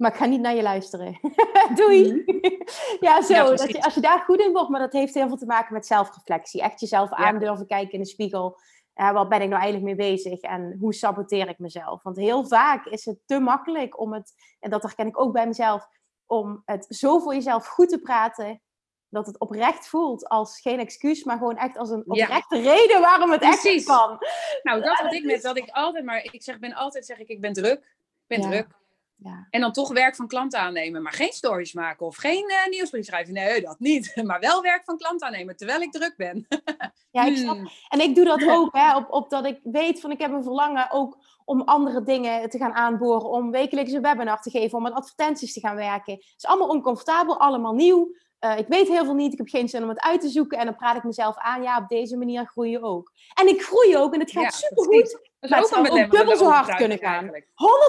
[0.00, 1.20] Maar ik ga niet naar je luisteren.
[1.74, 2.22] Doei.
[2.26, 2.54] Mhm.
[3.00, 3.54] ja, zo.
[3.54, 5.74] dat je, als je daar goed in wordt, maar dat heeft heel veel te maken
[5.74, 6.62] met zelfreflectie.
[6.62, 8.58] Echt jezelf aan durven kijken in de spiegel.
[8.94, 12.02] Uh, wat ben ik nou eigenlijk mee bezig en hoe saboteer ik mezelf?
[12.02, 15.46] Want heel vaak is het te makkelijk om het, en dat herken ik ook bij
[15.46, 15.88] mezelf,
[16.26, 18.60] om het zo voor jezelf goed te praten
[19.08, 23.30] dat het oprecht voelt als geen excuus, maar gewoon echt als een oprechte reden waarom
[23.30, 23.64] het Precies.
[23.74, 24.18] echt kan.
[24.62, 27.28] Nou, dat wat ik met dat ik altijd maar ik zeg ben altijd zeg ik
[27.28, 27.78] ik ben druk,
[28.26, 28.78] ik ben druk.
[29.22, 29.46] Ja.
[29.50, 33.04] En dan toch werk van klanten aannemen, maar geen stories maken of geen uh, nieuwsbrief
[33.04, 33.34] schrijven.
[33.34, 34.12] Nee, dat niet.
[34.30, 36.46] Maar wel werk van klanten aannemen terwijl ik druk ben.
[37.10, 37.56] ja, ik snap.
[37.56, 37.70] Hmm.
[37.88, 40.42] En ik doe dat ook, hè, op, op dat ik weet van ik heb een
[40.42, 44.82] verlangen ook om andere dingen te gaan aanboren, om wekelijks een webinar te geven, om
[44.82, 46.12] met advertenties te gaan werken.
[46.12, 48.14] Het is allemaal oncomfortabel, allemaal nieuw.
[48.40, 50.58] Uh, ik weet heel veel niet, ik heb geen zin om het uit te zoeken.
[50.58, 53.12] En dan praat ik mezelf aan, ja, op deze manier groei je ook.
[53.34, 55.29] En ik groei ook en het gaat ja, supergoed.
[55.48, 57.26] Maar het zou ook dubbel zo hard kunnen gaan.
[57.26, 57.30] 100%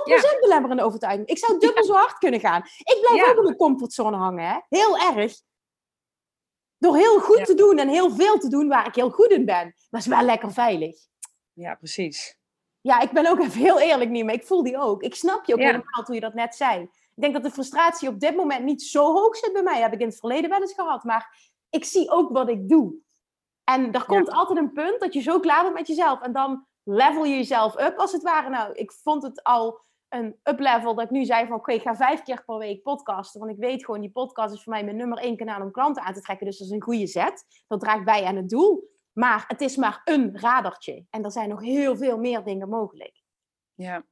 [0.03, 0.39] ja.
[0.39, 1.27] belemmerende overtuiging.
[1.27, 2.61] Ik zou dubbel zo hard kunnen gaan.
[2.77, 4.59] Ik blijf ook in mijn comfortzone hangen, hè.
[4.69, 5.41] Heel erg.
[6.77, 9.45] Door heel goed te doen en heel veel te doen waar ik heel goed in
[9.45, 9.75] ben.
[9.89, 10.95] Maar is wel lekker veilig.
[11.53, 12.37] Ja, precies.
[12.81, 15.03] Ja, ik ben ook even heel eerlijk niet, maar ik voel die ook.
[15.03, 16.81] Ik snap je ook helemaal toen je dat net zei.
[17.15, 19.73] Ik denk dat de frustratie op dit moment niet zo hoog zit bij mij.
[19.73, 21.03] Dat heb ik in het verleden wel eens gehad.
[21.03, 22.93] Maar ik zie ook wat ik doe.
[23.63, 26.21] En er komt altijd een punt dat je zo klaar bent met jezelf.
[26.21, 28.49] En dan level je jezelf up, als het ware.
[28.49, 31.55] Nou, ik vond het al een up-level dat ik nu zei van...
[31.55, 33.39] Oké, ik ga vijf keer per week podcasten.
[33.39, 36.03] Want ik weet gewoon, die podcast is voor mij mijn nummer één kanaal om klanten
[36.03, 36.45] aan te trekken.
[36.45, 37.63] Dus dat is een goede zet.
[37.67, 38.89] Dat draagt bij aan het doel.
[39.11, 41.05] Maar het is maar een radertje.
[41.09, 43.23] En er zijn nog heel veel meer dingen mogelijk.
[43.73, 44.05] Ja.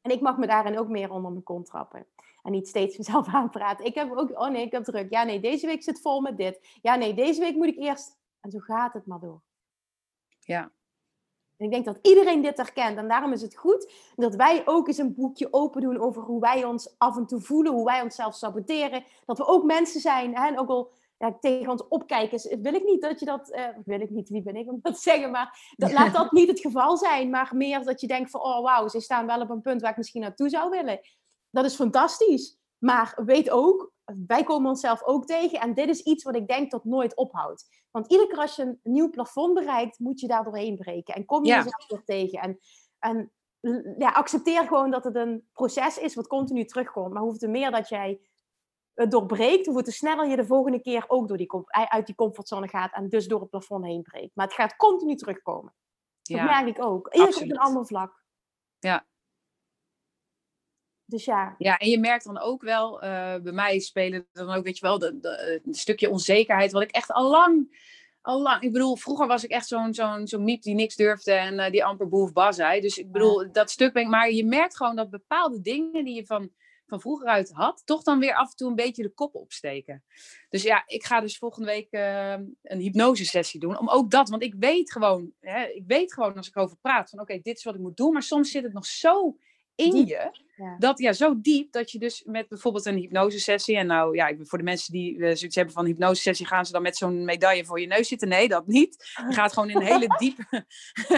[0.00, 2.06] En ik mag me daarin ook meer onder mijn kont trappen.
[2.42, 3.84] En niet steeds mezelf aanpraten.
[3.84, 5.10] Ik heb ook, oh nee, ik heb druk.
[5.10, 6.78] Ja, nee, deze week zit vol met dit.
[6.82, 8.18] Ja, nee, deze week moet ik eerst.
[8.40, 9.42] En zo gaat het maar door.
[10.40, 10.72] Ja.
[11.56, 12.98] Ik denk dat iedereen dit herkent.
[12.98, 16.40] En daarom is het goed dat wij ook eens een boekje open doen over hoe
[16.40, 19.04] wij ons af en toe voelen, hoe wij onszelf saboteren.
[19.24, 20.36] Dat we ook mensen zijn.
[20.36, 20.46] Hè?
[20.46, 24.00] En ook al ja, tegen ons opkijken, wil ik niet dat je dat, uh, wil
[24.00, 26.60] ik niet, wie ben ik om dat te zeggen, maar dat, laat dat niet het
[26.60, 29.60] geval zijn, maar meer dat je denkt van, oh wauw, ze staan wel op een
[29.60, 31.00] punt waar ik misschien naartoe zou willen.
[31.50, 33.92] Dat is fantastisch, maar weet ook,
[34.26, 37.84] wij komen onszelf ook tegen en dit is iets wat ik denk dat nooit ophoudt.
[37.90, 41.24] Want iedere keer als je een nieuw plafond bereikt, moet je daar doorheen breken en
[41.24, 41.56] kom je ja.
[41.56, 42.40] jezelf weer tegen.
[42.40, 42.60] En,
[42.98, 43.32] en
[43.98, 47.70] ja, accepteer gewoon dat het een proces is wat continu terugkomt, maar hoeft te meer
[47.70, 48.20] dat jij
[48.94, 52.68] het doorbreekt, hoe te sneller je de volgende keer ook door die, uit die comfortzone
[52.68, 54.30] gaat en dus door het plafond heen breekt.
[54.34, 55.74] Maar het gaat continu terugkomen.
[56.22, 57.14] Dat merk ik ook.
[57.14, 58.24] Eerst op een ander vlak.
[58.78, 59.06] Ja.
[61.06, 61.54] Dus ja.
[61.58, 64.86] Ja, en je merkt dan ook wel, uh, bij mij spelen dan ook, weet je
[64.86, 67.84] wel, de, stukje onzekerheid, wat ik echt al lang,
[68.20, 71.32] al lang, ik bedoel, vroeger was ik echt zo'n zo'n zo'n miep die niks durfde
[71.32, 72.80] en uh, die amper boef bas zei.
[72.80, 76.14] Dus ik bedoel, dat stuk ben ik, maar je merkt gewoon dat bepaalde dingen die
[76.14, 76.50] je van
[76.86, 80.04] van vroeger uit had, toch dan weer af en toe een beetje de kop opsteken.
[80.48, 83.78] Dus ja, ik ga dus volgende week uh, een hypnosesessie doen.
[83.78, 87.10] Om ook dat, want ik weet gewoon, hè, ik weet gewoon als ik over praat
[87.10, 88.12] van oké, dit is wat ik moet doen.
[88.12, 89.36] Maar soms zit het nog zo
[89.74, 90.30] in je.
[90.78, 93.76] Dat ja, zo diep dat je dus met bijvoorbeeld een hypnosesessie.
[93.76, 96.72] En nou ja, voor de mensen die uh, zoiets hebben van een hypnosesessie, gaan ze
[96.72, 98.28] dan met zo'n medaille voor je neus zitten?
[98.28, 99.12] Nee, dat niet.
[99.28, 100.66] Je gaat gewoon in een hele diepe,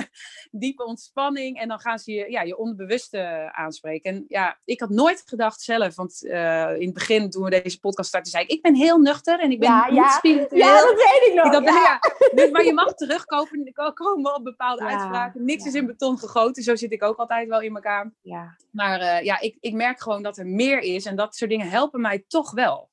[0.51, 1.61] diepe ontspanning.
[1.61, 4.15] En dan gaan ze je, ja, je onbewuste aanspreken.
[4.15, 7.81] En ja, ik had nooit gedacht zelf, want uh, in het begin toen we deze
[7.81, 10.11] podcast starten, zei ik, ik ben heel nuchter en ik ben ja, niet ja.
[10.11, 10.65] spiritueel.
[10.65, 11.45] Ja, dat weet ik nog.
[11.45, 11.99] Ik dacht, ja.
[12.35, 15.45] dus, maar je mag terugkomen komen op bepaalde uitspraken.
[15.45, 16.63] Niks is in beton gegoten.
[16.63, 18.13] Zo zit ik ook altijd wel in elkaar.
[18.23, 18.57] Ja.
[18.71, 21.05] Maar uh, ja, ik, ik merk gewoon dat er meer is.
[21.05, 22.91] En dat soort dingen helpen mij toch wel.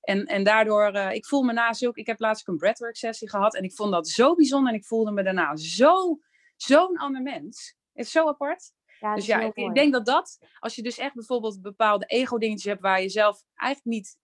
[0.00, 2.00] En, en daardoor, uh, ik voel me na zulke...
[2.00, 3.54] Ik heb laatst een breathwork sessie gehad.
[3.54, 4.72] En ik vond dat zo bijzonder.
[4.72, 6.18] En ik voelde me daarna zo,
[6.56, 7.76] zo'n ander mens.
[7.92, 8.72] Het is zo apart.
[9.00, 12.72] Ja, dus ja, ik, ik, denk dat dat, als je dus echt bijvoorbeeld bepaalde ego-dingetjes
[12.72, 14.18] hebt waar je zelf eigenlijk niet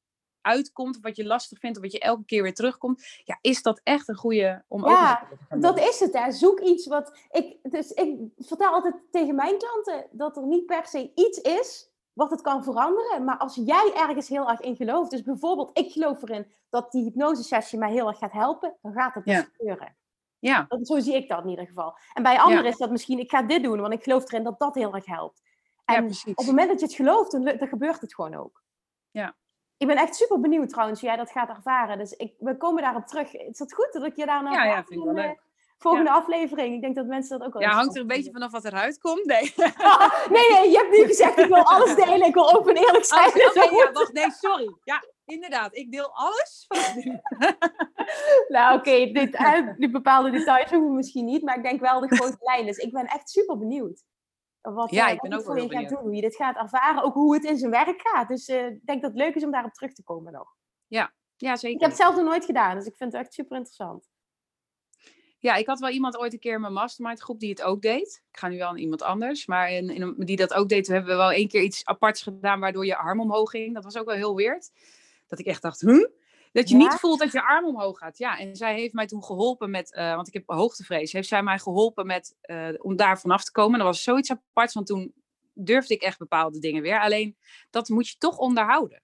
[0.45, 3.63] uitkomt, of wat je lastig vindt, of wat je elke keer weer terugkomt, ja, is
[3.63, 6.13] dat echt een goede om ja, dat is het.
[6.13, 6.33] Hè.
[6.33, 7.59] Zoek iets wat ik.
[7.63, 12.31] Dus ik vertel altijd tegen mijn klanten dat er niet per se iets is wat
[12.31, 13.25] het kan veranderen.
[13.25, 17.03] Maar als jij ergens heel erg in gelooft, dus bijvoorbeeld ik geloof erin dat die
[17.03, 19.97] hypnosesessie mij heel erg gaat helpen, dan gaat het dus gebeuren.
[20.39, 20.65] Ja.
[20.69, 21.97] Dat, zo zie ik dat in ieder geval.
[22.13, 24.59] En bij anderen is dat misschien, ik ga dit doen, want ik geloof erin dat
[24.59, 25.43] dat heel erg helpt.
[25.85, 28.63] En op het moment dat je het gelooft, dan, dan gebeurt het gewoon ook.
[29.11, 29.37] Ja.
[29.77, 31.99] Ik ben echt super benieuwd trouwens hoe jij dat gaat ervaren.
[31.99, 33.35] Dus ik, we komen daarop terug.
[33.35, 34.55] Is dat goed dat ik je daar nou...
[34.55, 35.43] Ja, ja, vind ik wel leuk.
[35.79, 36.75] Volgende aflevering.
[36.75, 38.99] Ik denk dat mensen dat ook wel Ja, hangt er een beetje vanaf wat eruit
[38.99, 39.25] komt.
[39.25, 39.53] Nee.
[40.37, 42.27] nee, nee, je hebt nu gezegd ik wil alles delen.
[42.27, 43.29] Ik wil open en eerlijk zijn.
[43.29, 44.75] Oh, okay, ja, wacht, nee, sorry.
[44.85, 45.77] Ja, inderdaad.
[45.77, 46.67] Ik deel alles.
[48.55, 48.91] nou, oké.
[48.91, 51.43] Okay, die bepaalde details hoeven we misschien niet.
[51.43, 52.67] Maar ik denk wel de grote lijnen.
[52.67, 54.03] Dus ik ben echt super benieuwd.
[54.73, 57.03] Wat, ja, uh, ik ben ook wel je gaat doen, hoe je dit gaat ervaren.
[57.03, 58.29] Ook hoe het in zijn werk gaat.
[58.29, 60.57] Dus uh, ik denk dat het leuk is om daarop terug te komen nog.
[60.87, 61.77] Ja, ja zeker.
[61.77, 62.77] Ik heb het zelf nog nooit gedaan.
[62.77, 64.09] Dus ik vind het echt super interessant.
[65.39, 67.83] Ja, ik had wel iemand ooit een keer in mijn mastermind groep die het ook
[67.83, 68.23] deed.
[68.31, 70.87] Ik ga nu wel aan iemand anders, maar in, in, die dat ook deed.
[70.87, 73.75] We hebben wel één keer iets aparts gedaan waardoor je arm omhoog ging.
[73.75, 74.71] Dat was ook wel heel weird.
[75.29, 76.07] Dat ik echt dacht, huh?
[76.55, 78.19] Dat je niet voelt dat je arm omhoog gaat.
[78.19, 81.43] Ja, en zij heeft mij toen geholpen met, uh, want ik heb hoogtevrees, heeft zij
[81.43, 83.79] mij geholpen met, uh, om daar vanaf te komen.
[83.79, 85.15] Dat was zoiets aparts, want toen
[85.53, 87.01] durfde ik echt bepaalde dingen weer.
[87.01, 87.37] Alleen,
[87.71, 89.03] dat moet je toch onderhouden.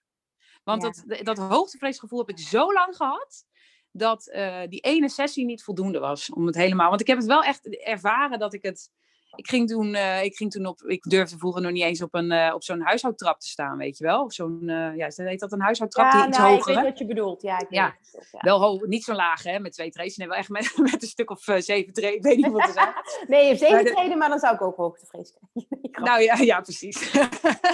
[0.63, 1.15] Want ja.
[1.15, 3.45] dat, dat hoogtevreesgevoel heb ik zo lang gehad
[3.91, 6.89] dat uh, die ene sessie niet voldoende was om het helemaal.
[6.89, 8.91] Want ik heb het wel echt ervaren dat ik het.
[9.35, 10.81] Ik ging toen, uh, ik ging toen op.
[10.81, 13.97] Ik durfde vroeger nog niet eens op, een, uh, op zo'n huishoudtrap te staan, weet
[13.97, 14.23] je wel?
[14.23, 14.61] Of zo'n.
[14.95, 16.11] ja, heet dat een huishoudtrap?
[16.11, 16.71] Ja, die iets nou, hoger.
[16.71, 17.41] Ik weet wat je bedoelt.
[17.41, 17.97] Ja, ik weet ja.
[18.11, 18.39] Het, ja.
[18.41, 19.59] wel hoog, niet zo laag, hè?
[19.59, 20.13] Met twee treden.
[20.15, 22.15] Nee, wel echt met, met een stuk of zeven treden.
[22.15, 22.93] Ik weet niet wat te zijn.
[23.27, 25.77] nee, zeven maar treden, maar dan zou ik ook hoogtevrees krijgen.
[26.07, 27.13] nou ja, ja, precies.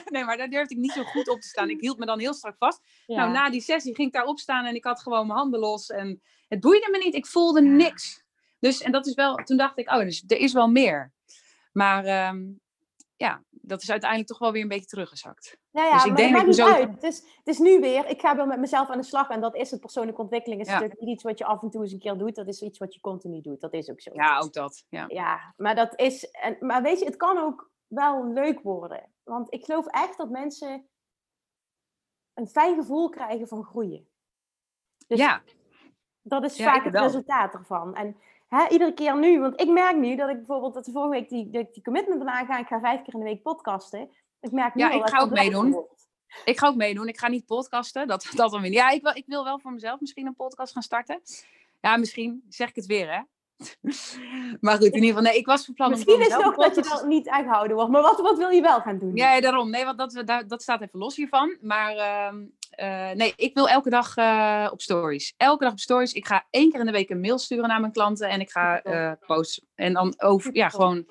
[0.06, 1.70] nee, maar daar durfde ik niet zo goed op te staan.
[1.70, 2.82] Ik hield me dan heel strak vast.
[3.08, 5.60] Nou, na die sessie ging ik daar op staan en ik had gewoon mijn handen
[5.60, 8.26] los en het boeide me niet, ik voelde niks.
[8.60, 11.14] Dus, en dat is wel, toen dacht ik, oh, dus er is wel meer.
[11.78, 12.60] Maar um,
[13.16, 15.58] ja, dat is uiteindelijk toch wel weer een beetje teruggezakt.
[15.72, 16.74] Nou ja, dus ik maar denk het maakt niet zo...
[16.74, 16.92] uit.
[16.92, 19.42] Het is, het is nu weer, ik ga wel met mezelf aan de slag en
[19.42, 19.80] dat is het.
[19.80, 20.74] Persoonlijke ontwikkeling is ja.
[20.74, 22.36] natuurlijk niet iets wat je af en toe eens een keer doet.
[22.36, 23.62] Dat is iets wat je continu doet.
[23.62, 24.12] Dat is ook zo.
[24.14, 24.86] Ja, ook dat.
[24.90, 29.12] Ja, ja maar dat is, en, maar weet je, het kan ook wel leuk worden.
[29.24, 30.88] Want ik geloof echt dat mensen
[32.34, 34.08] een fijn gevoel krijgen van groeien.
[35.08, 35.42] Dus ja
[36.28, 37.96] dat is vaak het resultaat ervan.
[37.96, 41.12] En hè, iedere keer nu, want ik merk nu dat ik bijvoorbeeld dat de vorige
[41.12, 42.60] week die, die, die commitment ben aangaan.
[42.60, 44.10] Ik ga vijf keer in de week podcasten.
[44.40, 45.86] Ik merk nu ja, al ik ga ook meedoen.
[46.46, 47.08] Ik ga ook meedoen.
[47.08, 48.08] Ik ga niet podcasten.
[48.08, 48.72] Dat, dat dan weer.
[48.72, 51.22] Ja, ik wil, ik wil wel voor mezelf misschien een podcast gaan starten.
[51.82, 53.22] Ja, misschien zeg ik het weer, hè?
[54.62, 56.56] maar goed, in ieder geval, nee, ik was van plan Misschien om is het ook
[56.56, 57.92] dat je dat niet uitgehouden wordt.
[57.92, 59.16] Maar wat, wat wil je wel gaan doen?
[59.16, 59.70] Ja, daarom.
[59.70, 61.58] Nee, want dat, dat, dat staat even los hiervan.
[61.62, 62.42] Maar uh,
[62.78, 65.34] uh, nee, ik wil elke dag uh, op stories.
[65.38, 66.14] Elke dag op stories.
[66.14, 68.30] Ik ga één keer in de week een mail sturen naar mijn klanten.
[68.30, 69.68] En ik ga eh, posten.
[69.76, 71.06] En dan over, ja, gewoon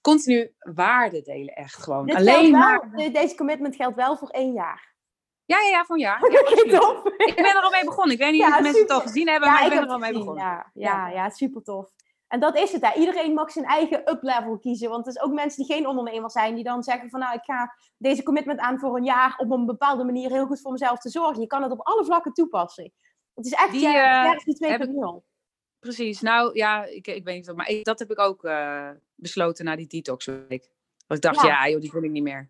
[0.00, 1.54] continu waarde delen.
[1.54, 2.06] Echt gewoon.
[2.06, 2.90] Dit Alleen wel, maar...
[3.12, 4.88] Deze commitment geldt wel voor één jaar.
[5.44, 6.20] Ja, ja, ja, voor een jaar.
[6.30, 7.04] Ja, tof.
[7.04, 8.14] Ik ben er al mee begonnen.
[8.14, 9.88] Ik weet niet ja, of mensen het al gezien hebben, ja, maar ik, ik ben
[9.88, 10.44] er al mee begonnen.
[10.44, 11.90] Ja, ja, ja, super tof.
[12.30, 12.82] En dat is het.
[12.86, 13.00] Hè.
[13.00, 14.90] Iedereen mag zijn eigen up-level kiezen.
[14.90, 17.44] Want er is ook mensen die geen ondernemer zijn, die dan zeggen van nou, ik
[17.44, 20.98] ga deze commitment aan voor een jaar op een bepaalde manier heel goed voor mezelf
[20.98, 21.40] te zorgen.
[21.40, 22.92] Je kan het op alle vlakken toepassen.
[23.34, 25.28] Het is echt die, ja, uh, die 2.0.
[25.78, 26.20] Precies.
[26.20, 29.76] Nou ja, ik, ik weet niet, maar ik, dat heb ik ook uh, besloten na
[29.76, 30.70] die detox week.
[31.06, 32.48] Dat ik dacht, ja, ja joh, die wil ik niet meer.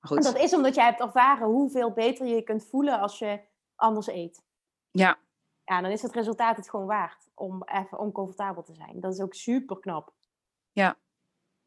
[0.00, 0.16] Maar goed.
[0.16, 3.40] En dat is omdat jij hebt ervaren hoeveel beter je je kunt voelen als je
[3.74, 4.42] anders eet.
[4.90, 5.18] Ja,
[5.66, 9.00] ja, dan is het resultaat het gewoon waard om even oncomfortabel te zijn.
[9.00, 10.12] Dat is ook super knap.
[10.72, 10.96] Ja.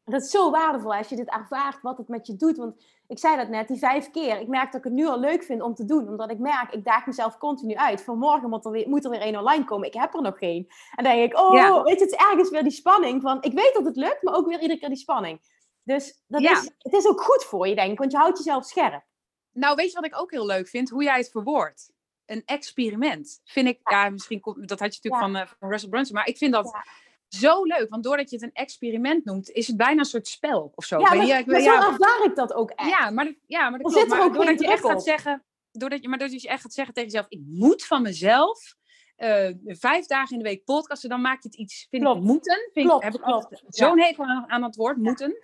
[0.04, 2.56] Dat is zo waardevol als je dit ervaart, wat het met je doet.
[2.56, 4.40] Want ik zei dat net, die vijf keer.
[4.40, 6.08] Ik merk dat ik het nu al leuk vind om te doen.
[6.08, 8.02] Omdat ik merk, ik daag mezelf continu uit.
[8.02, 9.86] Vanmorgen moet er weer, moet er weer één online komen.
[9.86, 10.70] Ik heb er nog geen.
[10.94, 11.82] En dan denk ik, oh, ja.
[11.82, 13.22] weet je, het is ergens weer die spanning.
[13.22, 15.40] Van, ik weet dat het lukt, maar ook weer iedere keer die spanning.
[15.82, 16.52] Dus dat Ja.
[16.52, 17.98] is, het is ook goed voor je, denk ik.
[17.98, 19.04] Want je houdt jezelf scherp.
[19.52, 20.90] Nou, weet je wat ik ook heel leuk vind?
[20.90, 21.92] Hoe jij het verwoordt.
[22.30, 23.40] Een experiment.
[23.44, 26.14] Vind ik, ja, misschien komt, dat had je natuurlijk van, uh, van Russell Brunson.
[26.14, 26.84] Maar ik vind dat Ja.
[27.38, 27.86] zo leuk.
[27.88, 30.98] Want doordat je het een experiment noemt, is het bijna een soort spel of zo.
[30.98, 32.88] Ja, maar, ik- maar ja, zo ervaar ik dat ook echt.
[32.90, 34.08] Ja, maar, ja, maar dat klopt.
[34.08, 37.10] Maar doordat je echt gaat zeggen, doordat je, maar doordat je echt gaat zeggen tegen
[37.10, 38.74] jezelf, ik moet van mezelf
[39.16, 42.18] eh, vijf dagen in de week podcasten, dan maak je het iets, vind Klopt.
[42.20, 42.70] ik, moeten.
[42.72, 43.44] Vind Klopt, ik, heb ik klopt.
[43.44, 45.36] altijd zo'n hekel aan, aan het woord, moeten.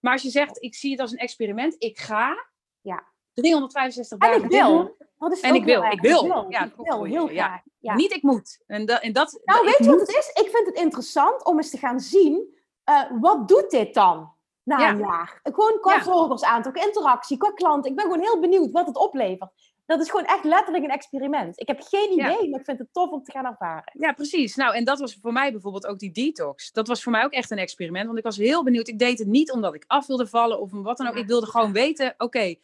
[0.00, 2.46] Maar als je zegt, ik zie het als een experiment, ik ga
[2.80, 3.14] Ja.
[3.42, 4.96] 365 En dagen ik wil.
[5.18, 6.24] Dat is En ik wil, ik wil.
[6.24, 7.44] Ik wil, Ja, ik wil heel ja.
[7.46, 7.60] graag.
[7.78, 7.94] Ja.
[7.94, 8.58] Niet ik moet.
[8.66, 10.28] En dat, en dat, Nou, weet je moet- wat het is?
[10.44, 14.78] Ik vind het interessant om eens te gaan zien, eh, wat doet dit dan na
[14.78, 14.90] Ja.
[14.90, 15.40] een jaar?
[15.42, 16.60] Gewoon qua Ja.
[16.60, 17.90] qua interactie, qua klanten.
[17.90, 19.50] Ik ben gewoon heel benieuwd wat het oplevert.
[19.86, 21.60] dat is gewoon echt letterlijk een experiment.
[21.60, 23.92] Ik heb geen idee, maar ik vind het tof om te gaan ervaren.
[23.98, 24.54] Ja, precies.
[24.56, 26.72] Nou, en dat was voor mij bijvoorbeeld ook die detox.
[26.72, 28.88] Dat was voor mij ook echt een experiment, want ik was heel benieuwd.
[28.88, 31.14] Ik deed het niet omdat ik af wilde vallen of wat dan ook.
[31.14, 32.54] Ik wilde gewoon weten, oké,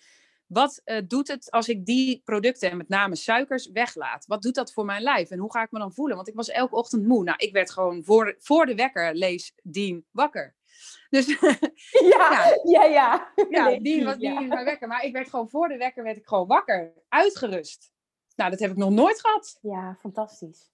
[0.53, 4.27] wat uh, doet het als ik die producten, en met name suikers, weglaat?
[4.27, 5.31] Wat doet dat voor mijn lijf?
[5.31, 6.17] En hoe ga ik me dan voelen?
[6.17, 7.25] Want ik was elke ochtend moe.
[7.25, 10.55] Nou, ik werd gewoon voor, voor de wekker, lees Dien, wakker.
[11.11, 11.27] Dus
[12.17, 13.33] ja, ja, ja.
[13.49, 14.65] Ja, die was die ja.
[14.65, 14.89] wekker.
[14.89, 16.93] Maar ik werd gewoon voor de wekker werd ik gewoon wakker.
[17.09, 17.93] Uitgerust.
[18.37, 19.59] Nou, dat heb ik nog nooit gehad.
[19.63, 20.71] Ja, fantastisch.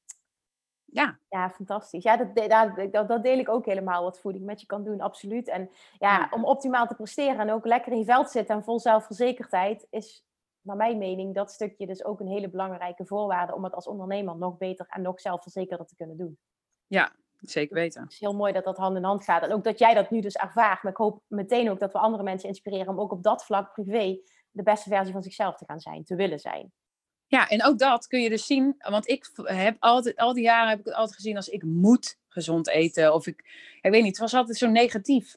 [0.98, 1.18] Ja.
[1.28, 2.02] Ja, fantastisch.
[2.02, 2.48] Ja, dat,
[2.92, 5.48] dat, dat, deel ik ook helemaal, wat voeding met je kan doen, absoluut.
[5.48, 8.80] En ja, om optimaal te presteren en ook lekker in je veld zitten en vol
[8.80, 10.24] zelfverzekerdheid, is
[10.60, 14.36] naar mijn mening dat stukje dus ook een hele belangrijke voorwaarde om het als ondernemer
[14.36, 16.38] nog beter en nog zelfverzekerder te kunnen doen.
[16.86, 18.02] Ja, Zeker weten.
[18.02, 19.42] Het is heel mooi dat dat hand in hand gaat.
[19.42, 20.82] En ook dat jij dat nu dus ervaart.
[20.82, 23.72] Maar ik hoop meteen ook dat we andere mensen inspireren om ook op dat vlak
[23.72, 24.18] privé
[24.50, 26.72] de beste versie van zichzelf te gaan zijn, te willen zijn.
[27.28, 28.74] Ja, en ook dat kun je dus zien.
[28.78, 32.18] Want ik heb altijd, al die jaren heb ik het altijd gezien als ik moet
[32.28, 33.14] gezond eten.
[33.14, 33.44] Of ik,
[33.80, 35.36] ik weet niet, het was altijd zo negatief.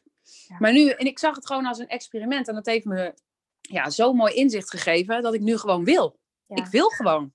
[0.60, 2.47] Maar nu, en ik zag het gewoon als een experiment.
[2.47, 3.13] En dat heeft me
[3.62, 6.19] ja, zo mooi inzicht gegeven dat ik nu gewoon wil.
[6.47, 7.34] Ik wil gewoon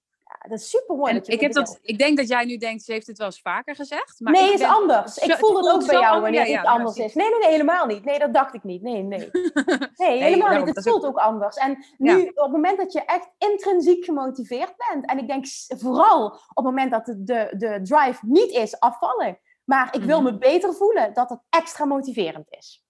[0.49, 1.21] dat is super mooi.
[1.25, 3.75] ik, heb dat, ik denk dat jij nu denkt, ze heeft het wel eens vaker
[3.75, 4.21] gezegd.
[4.21, 5.19] Maar nee, is anders.
[5.19, 7.15] ik voel het ook bij jou wanneer het anders is.
[7.15, 8.05] Nee, nee, nee, helemaal niet.
[8.05, 8.83] Nee, dat dacht ik niet.
[8.83, 9.31] Nee, nee.
[9.97, 10.75] Nee, helemaal niet.
[10.75, 11.17] Het voelt ook...
[11.17, 11.57] anders.
[11.57, 16.27] En nu, op het moment dat je echt intrinsiek gemotiveerd bent, en ik denk vooral
[16.27, 20.33] op het moment dat de, de, de drive niet is afvallen, maar ik wil mhm.
[20.33, 22.85] me beter voelen, dat het extra motiverend is.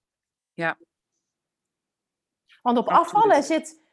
[0.53, 0.77] Ja.
[2.61, 3.86] Want op afvallen zit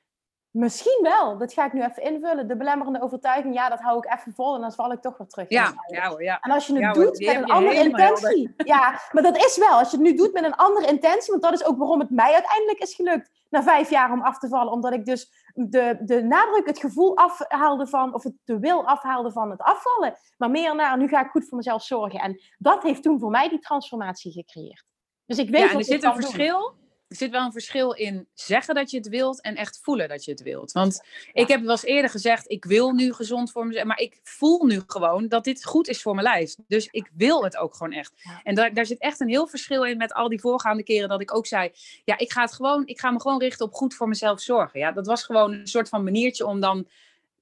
[0.55, 1.39] Misschien wel.
[1.39, 2.49] Dat ga ik nu even invullen.
[2.49, 5.27] De belemmerende overtuiging, ja, dat hou ik even vol en dan val ik toch weer
[5.27, 5.49] terug.
[5.49, 6.41] Ja, ja, hoor, ja.
[6.41, 8.55] En als je het doet met een andere intentie.
[8.57, 9.79] Ja, maar dat is wel.
[9.79, 12.11] Als je het nu doet met een andere intentie, want dat is ook waarom het
[12.11, 14.73] mij uiteindelijk is gelukt na vijf jaar om af te vallen.
[14.73, 19.33] Omdat ik dus de, de nadruk, het gevoel afhaalde van, of het de wil afhaalde
[19.33, 20.15] van het afvallen.
[20.37, 22.21] Maar meer naar, nu ga ik goed voor mezelf zorgen.
[22.21, 24.85] En dat heeft toen voor mij die transformatie gecreëerd.
[25.27, 26.75] Dus ik weet ja, en er zit een verschil
[27.15, 30.25] er zit wel een verschil in zeggen dat je het wilt en echt voelen dat
[30.25, 30.73] je het wilt.
[30.73, 34.21] Want ik heb wel eens eerder gezegd, ik wil nu gezond voor mezelf, maar ik
[34.23, 36.55] voel nu gewoon dat dit goed is voor mijn lijf.
[36.67, 38.13] Dus ik wil het ook gewoon echt.
[38.43, 41.21] En daar, daar zit echt een heel verschil in met al die voorgaande keren dat
[41.21, 41.71] ik ook zei,
[42.05, 44.81] ja, ik ga het gewoon, ik ga me gewoon richten op goed voor mezelf zorgen.
[44.81, 46.89] Ja, dat was gewoon een soort van maniertje om dan,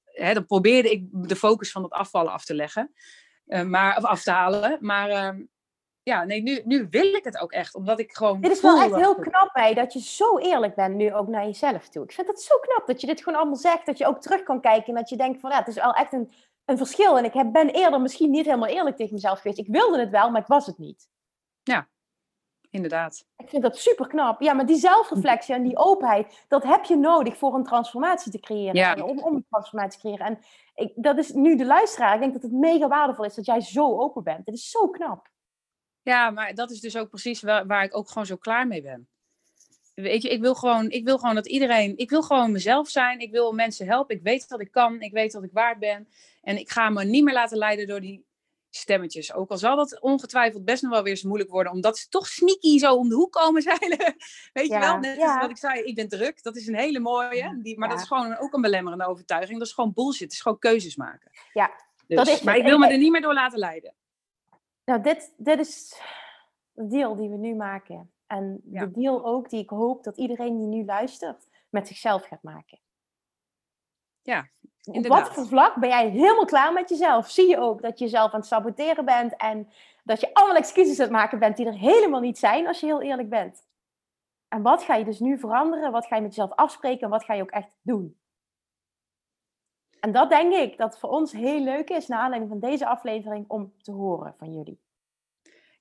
[0.05, 2.93] hè, dan probeerde ik de focus van het afvallen af te leggen.
[3.47, 4.77] Uh, maar, of af te halen.
[4.79, 5.45] Maar uh,
[6.03, 8.41] ja, nee, nu, nu wil ik het ook echt, omdat ik gewoon.
[8.41, 11.45] Dit is wel echt heel knap bij dat je zo eerlijk bent nu ook naar
[11.45, 12.03] jezelf toe.
[12.03, 14.43] Ik vind het zo knap dat je dit gewoon allemaal zegt, dat je ook terug
[14.43, 16.31] kan kijken en dat je denkt van ja, het is wel echt een,
[16.65, 17.17] een verschil.
[17.17, 19.59] En ik heb, ben eerder misschien niet helemaal eerlijk tegen mezelf geweest.
[19.59, 21.07] Ik wilde het wel, maar ik was het niet.
[21.63, 21.87] Ja,
[22.69, 23.25] inderdaad.
[23.37, 24.41] Ik vind dat super knap.
[24.41, 28.39] Ja, maar die zelfreflectie en die openheid, dat heb je nodig voor een transformatie te
[28.39, 28.75] creëren.
[28.75, 28.95] Ja.
[28.95, 30.25] Om, om een transformatie te creëren.
[30.25, 30.39] En
[30.75, 32.13] ik, dat is nu de luisteraar.
[32.13, 34.45] Ik denk dat het mega waardevol is dat jij zo open bent.
[34.45, 35.31] Het is zo knap.
[36.03, 38.81] Ja, maar dat is dus ook precies waar, waar ik ook gewoon zo klaar mee
[38.81, 39.07] ben.
[39.95, 41.97] Weet je, ik wil, gewoon, ik wil gewoon dat iedereen.
[41.97, 43.19] Ik wil gewoon mezelf zijn.
[43.19, 44.15] Ik wil mensen helpen.
[44.15, 45.01] Ik weet dat ik kan.
[45.01, 46.07] Ik weet dat ik waard ben.
[46.41, 48.25] En ik ga me niet meer laten leiden door die
[48.69, 49.33] stemmetjes.
[49.33, 51.71] Ook al zal dat ongetwijfeld best nog wel weer eens moeilijk worden.
[51.71, 54.15] Omdat ze toch sneaky zo om de hoek komen zeilen.
[54.53, 54.97] Weet je wel?
[54.97, 55.39] Net ja.
[55.39, 55.81] wat ik zei.
[55.83, 56.43] Ik ben druk.
[56.43, 57.59] Dat is een hele mooie.
[57.61, 59.59] Die, maar dat is gewoon ook een belemmerende overtuiging.
[59.59, 60.21] Dat is gewoon bullshit.
[60.21, 61.31] Het is gewoon keuzes maken.
[61.53, 61.71] Ja,
[62.07, 63.93] dus, dat is Maar ik wil me er niet meer door laten leiden.
[64.85, 66.01] Nou, dit, dit is
[66.71, 68.11] de deal die we nu maken.
[68.27, 72.43] En de deal ook die ik hoop dat iedereen die nu luistert met zichzelf gaat
[72.43, 72.79] maken.
[74.21, 74.47] Ja,
[74.83, 75.19] inderdaad.
[75.19, 77.29] Op wat voor vlak ben jij helemaal klaar met jezelf?
[77.29, 79.69] Zie je ook dat je jezelf aan het saboteren bent en
[80.03, 82.85] dat je allemaal excuses aan het maken bent die er helemaal niet zijn als je
[82.85, 83.65] heel eerlijk bent.
[84.47, 85.91] En wat ga je dus nu veranderen?
[85.91, 88.17] Wat ga je met jezelf afspreken en wat ga je ook echt doen?
[90.03, 93.45] En dat denk ik dat voor ons heel leuk is, naar aanleiding van deze aflevering,
[93.47, 94.81] om te horen van jullie.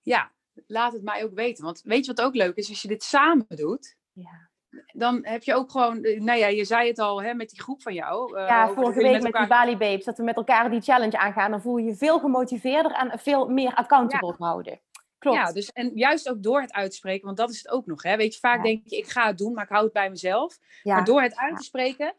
[0.02, 0.32] Ja,
[0.66, 1.64] laat het mij ook weten.
[1.64, 2.68] Want weet je wat ook leuk is?
[2.68, 4.48] Als je dit samen doet, ja.
[4.92, 7.62] dan heb je ook gewoon, eh, nou ja, je zei het al hè, met die
[7.62, 8.38] groep van jou.
[8.38, 11.18] Uh, ja, vorige week met, met die Bali Babes, dat we met elkaar die challenge
[11.18, 11.50] aangaan.
[11.50, 14.34] Dan voel je je veel gemotiveerder en veel meer accountable ja.
[14.34, 14.80] gehouden.
[15.18, 15.36] Klopt.
[15.36, 18.02] Ja, dus en juist ook door het uitspreken, want dat is het ook nog.
[18.02, 18.16] Hè?
[18.16, 20.58] Weet je, vaak denk je, ik ga het doen, maar ik hou het bij mezelf.
[20.82, 22.14] Maar door het uit te spreken,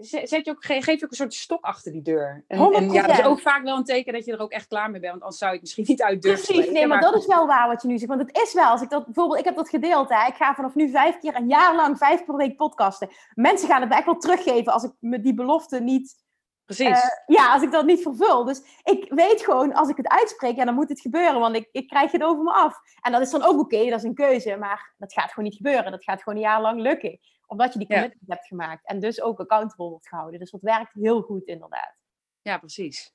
[0.00, 2.44] zet je ook, geef je ook een soort stok achter die deur.
[2.48, 4.66] En, en, ja, dat is ook vaak wel een teken dat je er ook echt
[4.66, 5.12] klaar mee bent.
[5.12, 7.46] Want anders zou je het misschien niet uit durven Precies, nee, maar, dat is wel
[7.46, 8.08] waar wat je nu zegt.
[8.08, 10.08] Want het is wel, als ik dat bijvoorbeeld, ik heb dat gedeeld.
[10.08, 10.26] Hè.
[10.26, 13.08] Ik ga vanaf nu vijf keer een jaar lang vijf per week podcasten.
[13.34, 16.26] Mensen gaan het me echt wel teruggeven als ik me die belofte niet...
[16.64, 16.86] Precies.
[16.86, 18.44] Uh, ja, als ik dat niet vervul.
[18.44, 21.40] Dus ik weet gewoon, als ik het uitspreek, ja, dan moet het gebeuren.
[21.40, 22.76] Want ik, ik krijg het over me af.
[23.00, 24.56] En dat is dan ook oké, dat is een keuze.
[24.56, 25.90] Maar dat gaat gewoon niet gebeuren.
[25.90, 27.18] Dat gaat gewoon een jaar lang lukken
[27.48, 28.86] Omdat je die commitment hebt gemaakt.
[28.86, 30.40] En dus ook accountable wordt gehouden.
[30.40, 31.96] Dus dat werkt heel goed inderdaad.
[32.42, 33.14] Ja, precies.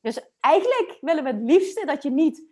[0.00, 2.44] Dus eigenlijk willen we het liefste dat je niet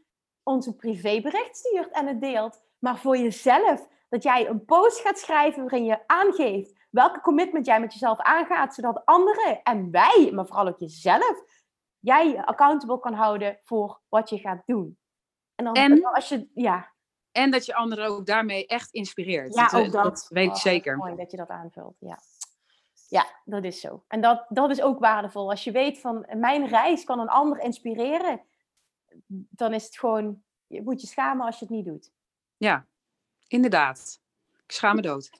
[0.42, 2.62] onze privébericht stuurt en het deelt.
[2.78, 3.88] Maar voor jezelf.
[4.08, 8.74] Dat jij een post gaat schrijven waarin je aangeeft welke commitment jij met jezelf aangaat.
[8.74, 11.42] Zodat anderen en wij, maar vooral ook jezelf,
[11.98, 14.98] jij accountable kan houden voor wat je gaat doen.
[15.54, 16.92] En, dan, en als je, ja.
[17.32, 19.54] En dat je anderen ook daarmee echt inspireert.
[19.54, 20.26] Ja, dat, ook dat.
[20.28, 20.96] weet ik oh, zeker.
[20.96, 22.18] Mooi dat je dat aanvult, ja.
[23.08, 24.04] Ja, dat is zo.
[24.08, 25.50] En dat, dat is ook waardevol.
[25.50, 28.40] Als je weet van mijn reis kan een ander inspireren,
[29.26, 32.12] dan is het gewoon, je moet je schamen als je het niet doet.
[32.56, 32.86] Ja,
[33.48, 34.20] inderdaad.
[34.64, 35.30] Ik schaam me dood.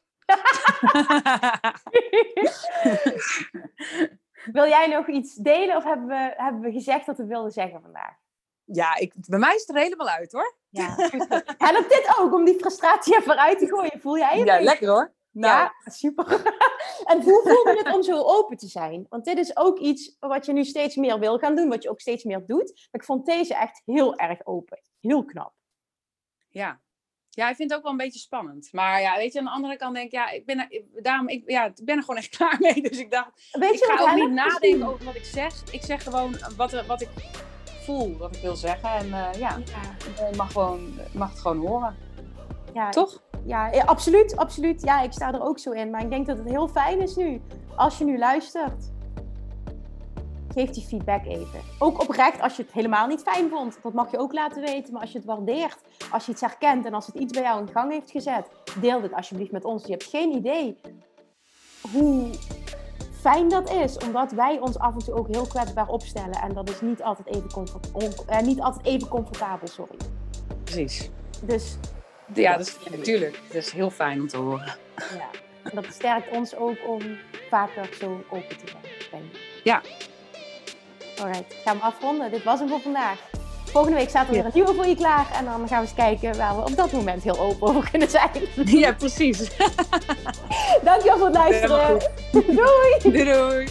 [4.53, 7.83] Wil jij nog iets delen of hebben we, hebben we gezegd wat we wilden zeggen
[7.83, 8.20] vandaag?
[8.73, 10.57] Ja, ik, bij mij is het er helemaal uit hoor.
[10.69, 10.95] Ja,
[11.59, 14.01] Helpt dit ook om die frustratie even uit te gooien?
[14.01, 14.47] Voel jij het?
[14.47, 15.15] Ja, lekker hoor.
[15.31, 15.55] Nou.
[15.55, 16.27] Ja, super.
[17.05, 19.07] en hoe voelde het om zo open te zijn?
[19.09, 21.91] Want dit is ook iets wat je nu steeds meer wil gaan doen, wat je
[21.91, 22.73] ook steeds meer doet.
[22.75, 24.81] Maar ik vond deze echt heel erg open.
[25.01, 25.55] Heel knap.
[26.49, 26.81] Ja,
[27.31, 28.69] ja, ik vind het ook wel een beetje spannend.
[28.73, 31.29] Maar ja, weet je, aan de andere kant denk ik, ja, ik ben er, daarom,
[31.29, 32.83] ik, ja, ik ben er gewoon echt klaar mee.
[32.83, 35.73] Dus ik dacht, weet ik ga ook niet nadenken over wat ik zeg.
[35.73, 37.09] Ik zeg gewoon wat, wat ik
[37.81, 38.91] voel, wat ik wil zeggen.
[38.91, 40.37] En uh, ja, ja.
[40.37, 40.81] mag, gewoon,
[41.13, 41.97] mag het gewoon horen.
[42.75, 43.23] Ja, Toch?
[43.45, 44.83] Ja, absoluut, absoluut.
[44.83, 45.91] Ja, ik sta er ook zo in.
[45.91, 47.41] Maar ik denk dat het heel fijn is nu,
[47.77, 48.91] als je nu luistert
[50.53, 51.61] geef die feedback even.
[51.79, 53.79] Ook oprecht als je het helemaal niet fijn vond.
[53.83, 54.93] Dat mag je ook laten weten.
[54.93, 55.79] Maar als je het waardeert,
[56.11, 58.49] als je iets herkent en als het iets bij jou in gang heeft gezet,
[58.81, 59.85] deel dit alsjeblieft met ons.
[59.85, 60.81] Je hebt geen idee
[61.93, 62.31] hoe
[63.21, 66.41] fijn dat is, omdat wij ons af en toe ook heel kwetsbaar opstellen.
[66.43, 67.91] En dat is niet altijd even, comfort
[68.27, 69.97] eh, niet altijd even comfortabel, sorry.
[70.65, 71.11] Precies.
[71.43, 71.77] Dus.
[72.35, 73.41] Ja, dat is, natuurlijk.
[73.47, 74.77] Het is heel fijn om te horen.
[74.97, 75.29] Ja.
[75.63, 77.01] En dat sterkt ons ook om
[77.51, 78.73] vaker zo open te
[79.11, 79.31] zijn.
[79.65, 79.81] Ja,
[81.21, 82.31] Alright, gaan we afronden.
[82.31, 83.30] Dit was hem voor vandaag.
[83.73, 85.27] Volgende week staat er weer een nieuwe voor je klaar.
[85.39, 88.11] En dan gaan we eens kijken waar we op dat moment heel open over kunnen
[88.11, 88.31] zijn.
[88.65, 89.39] Ja, precies.
[90.85, 91.99] Dankjewel voor het luisteren.
[92.33, 92.97] Doei.
[93.03, 93.69] Doei doei.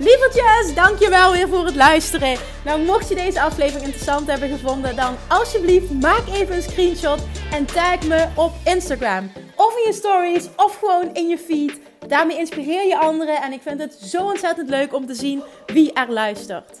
[0.00, 2.36] Lievertjes, dankjewel weer voor het luisteren.
[2.64, 7.20] Nou, mocht je deze aflevering interessant hebben gevonden, dan alsjeblieft maak even een screenshot
[7.52, 9.30] en tag me op Instagram.
[9.56, 11.78] Of in je stories, of gewoon in je feed.
[12.08, 15.92] Daarmee inspireer je anderen en ik vind het zo ontzettend leuk om te zien wie
[15.92, 16.80] er luistert.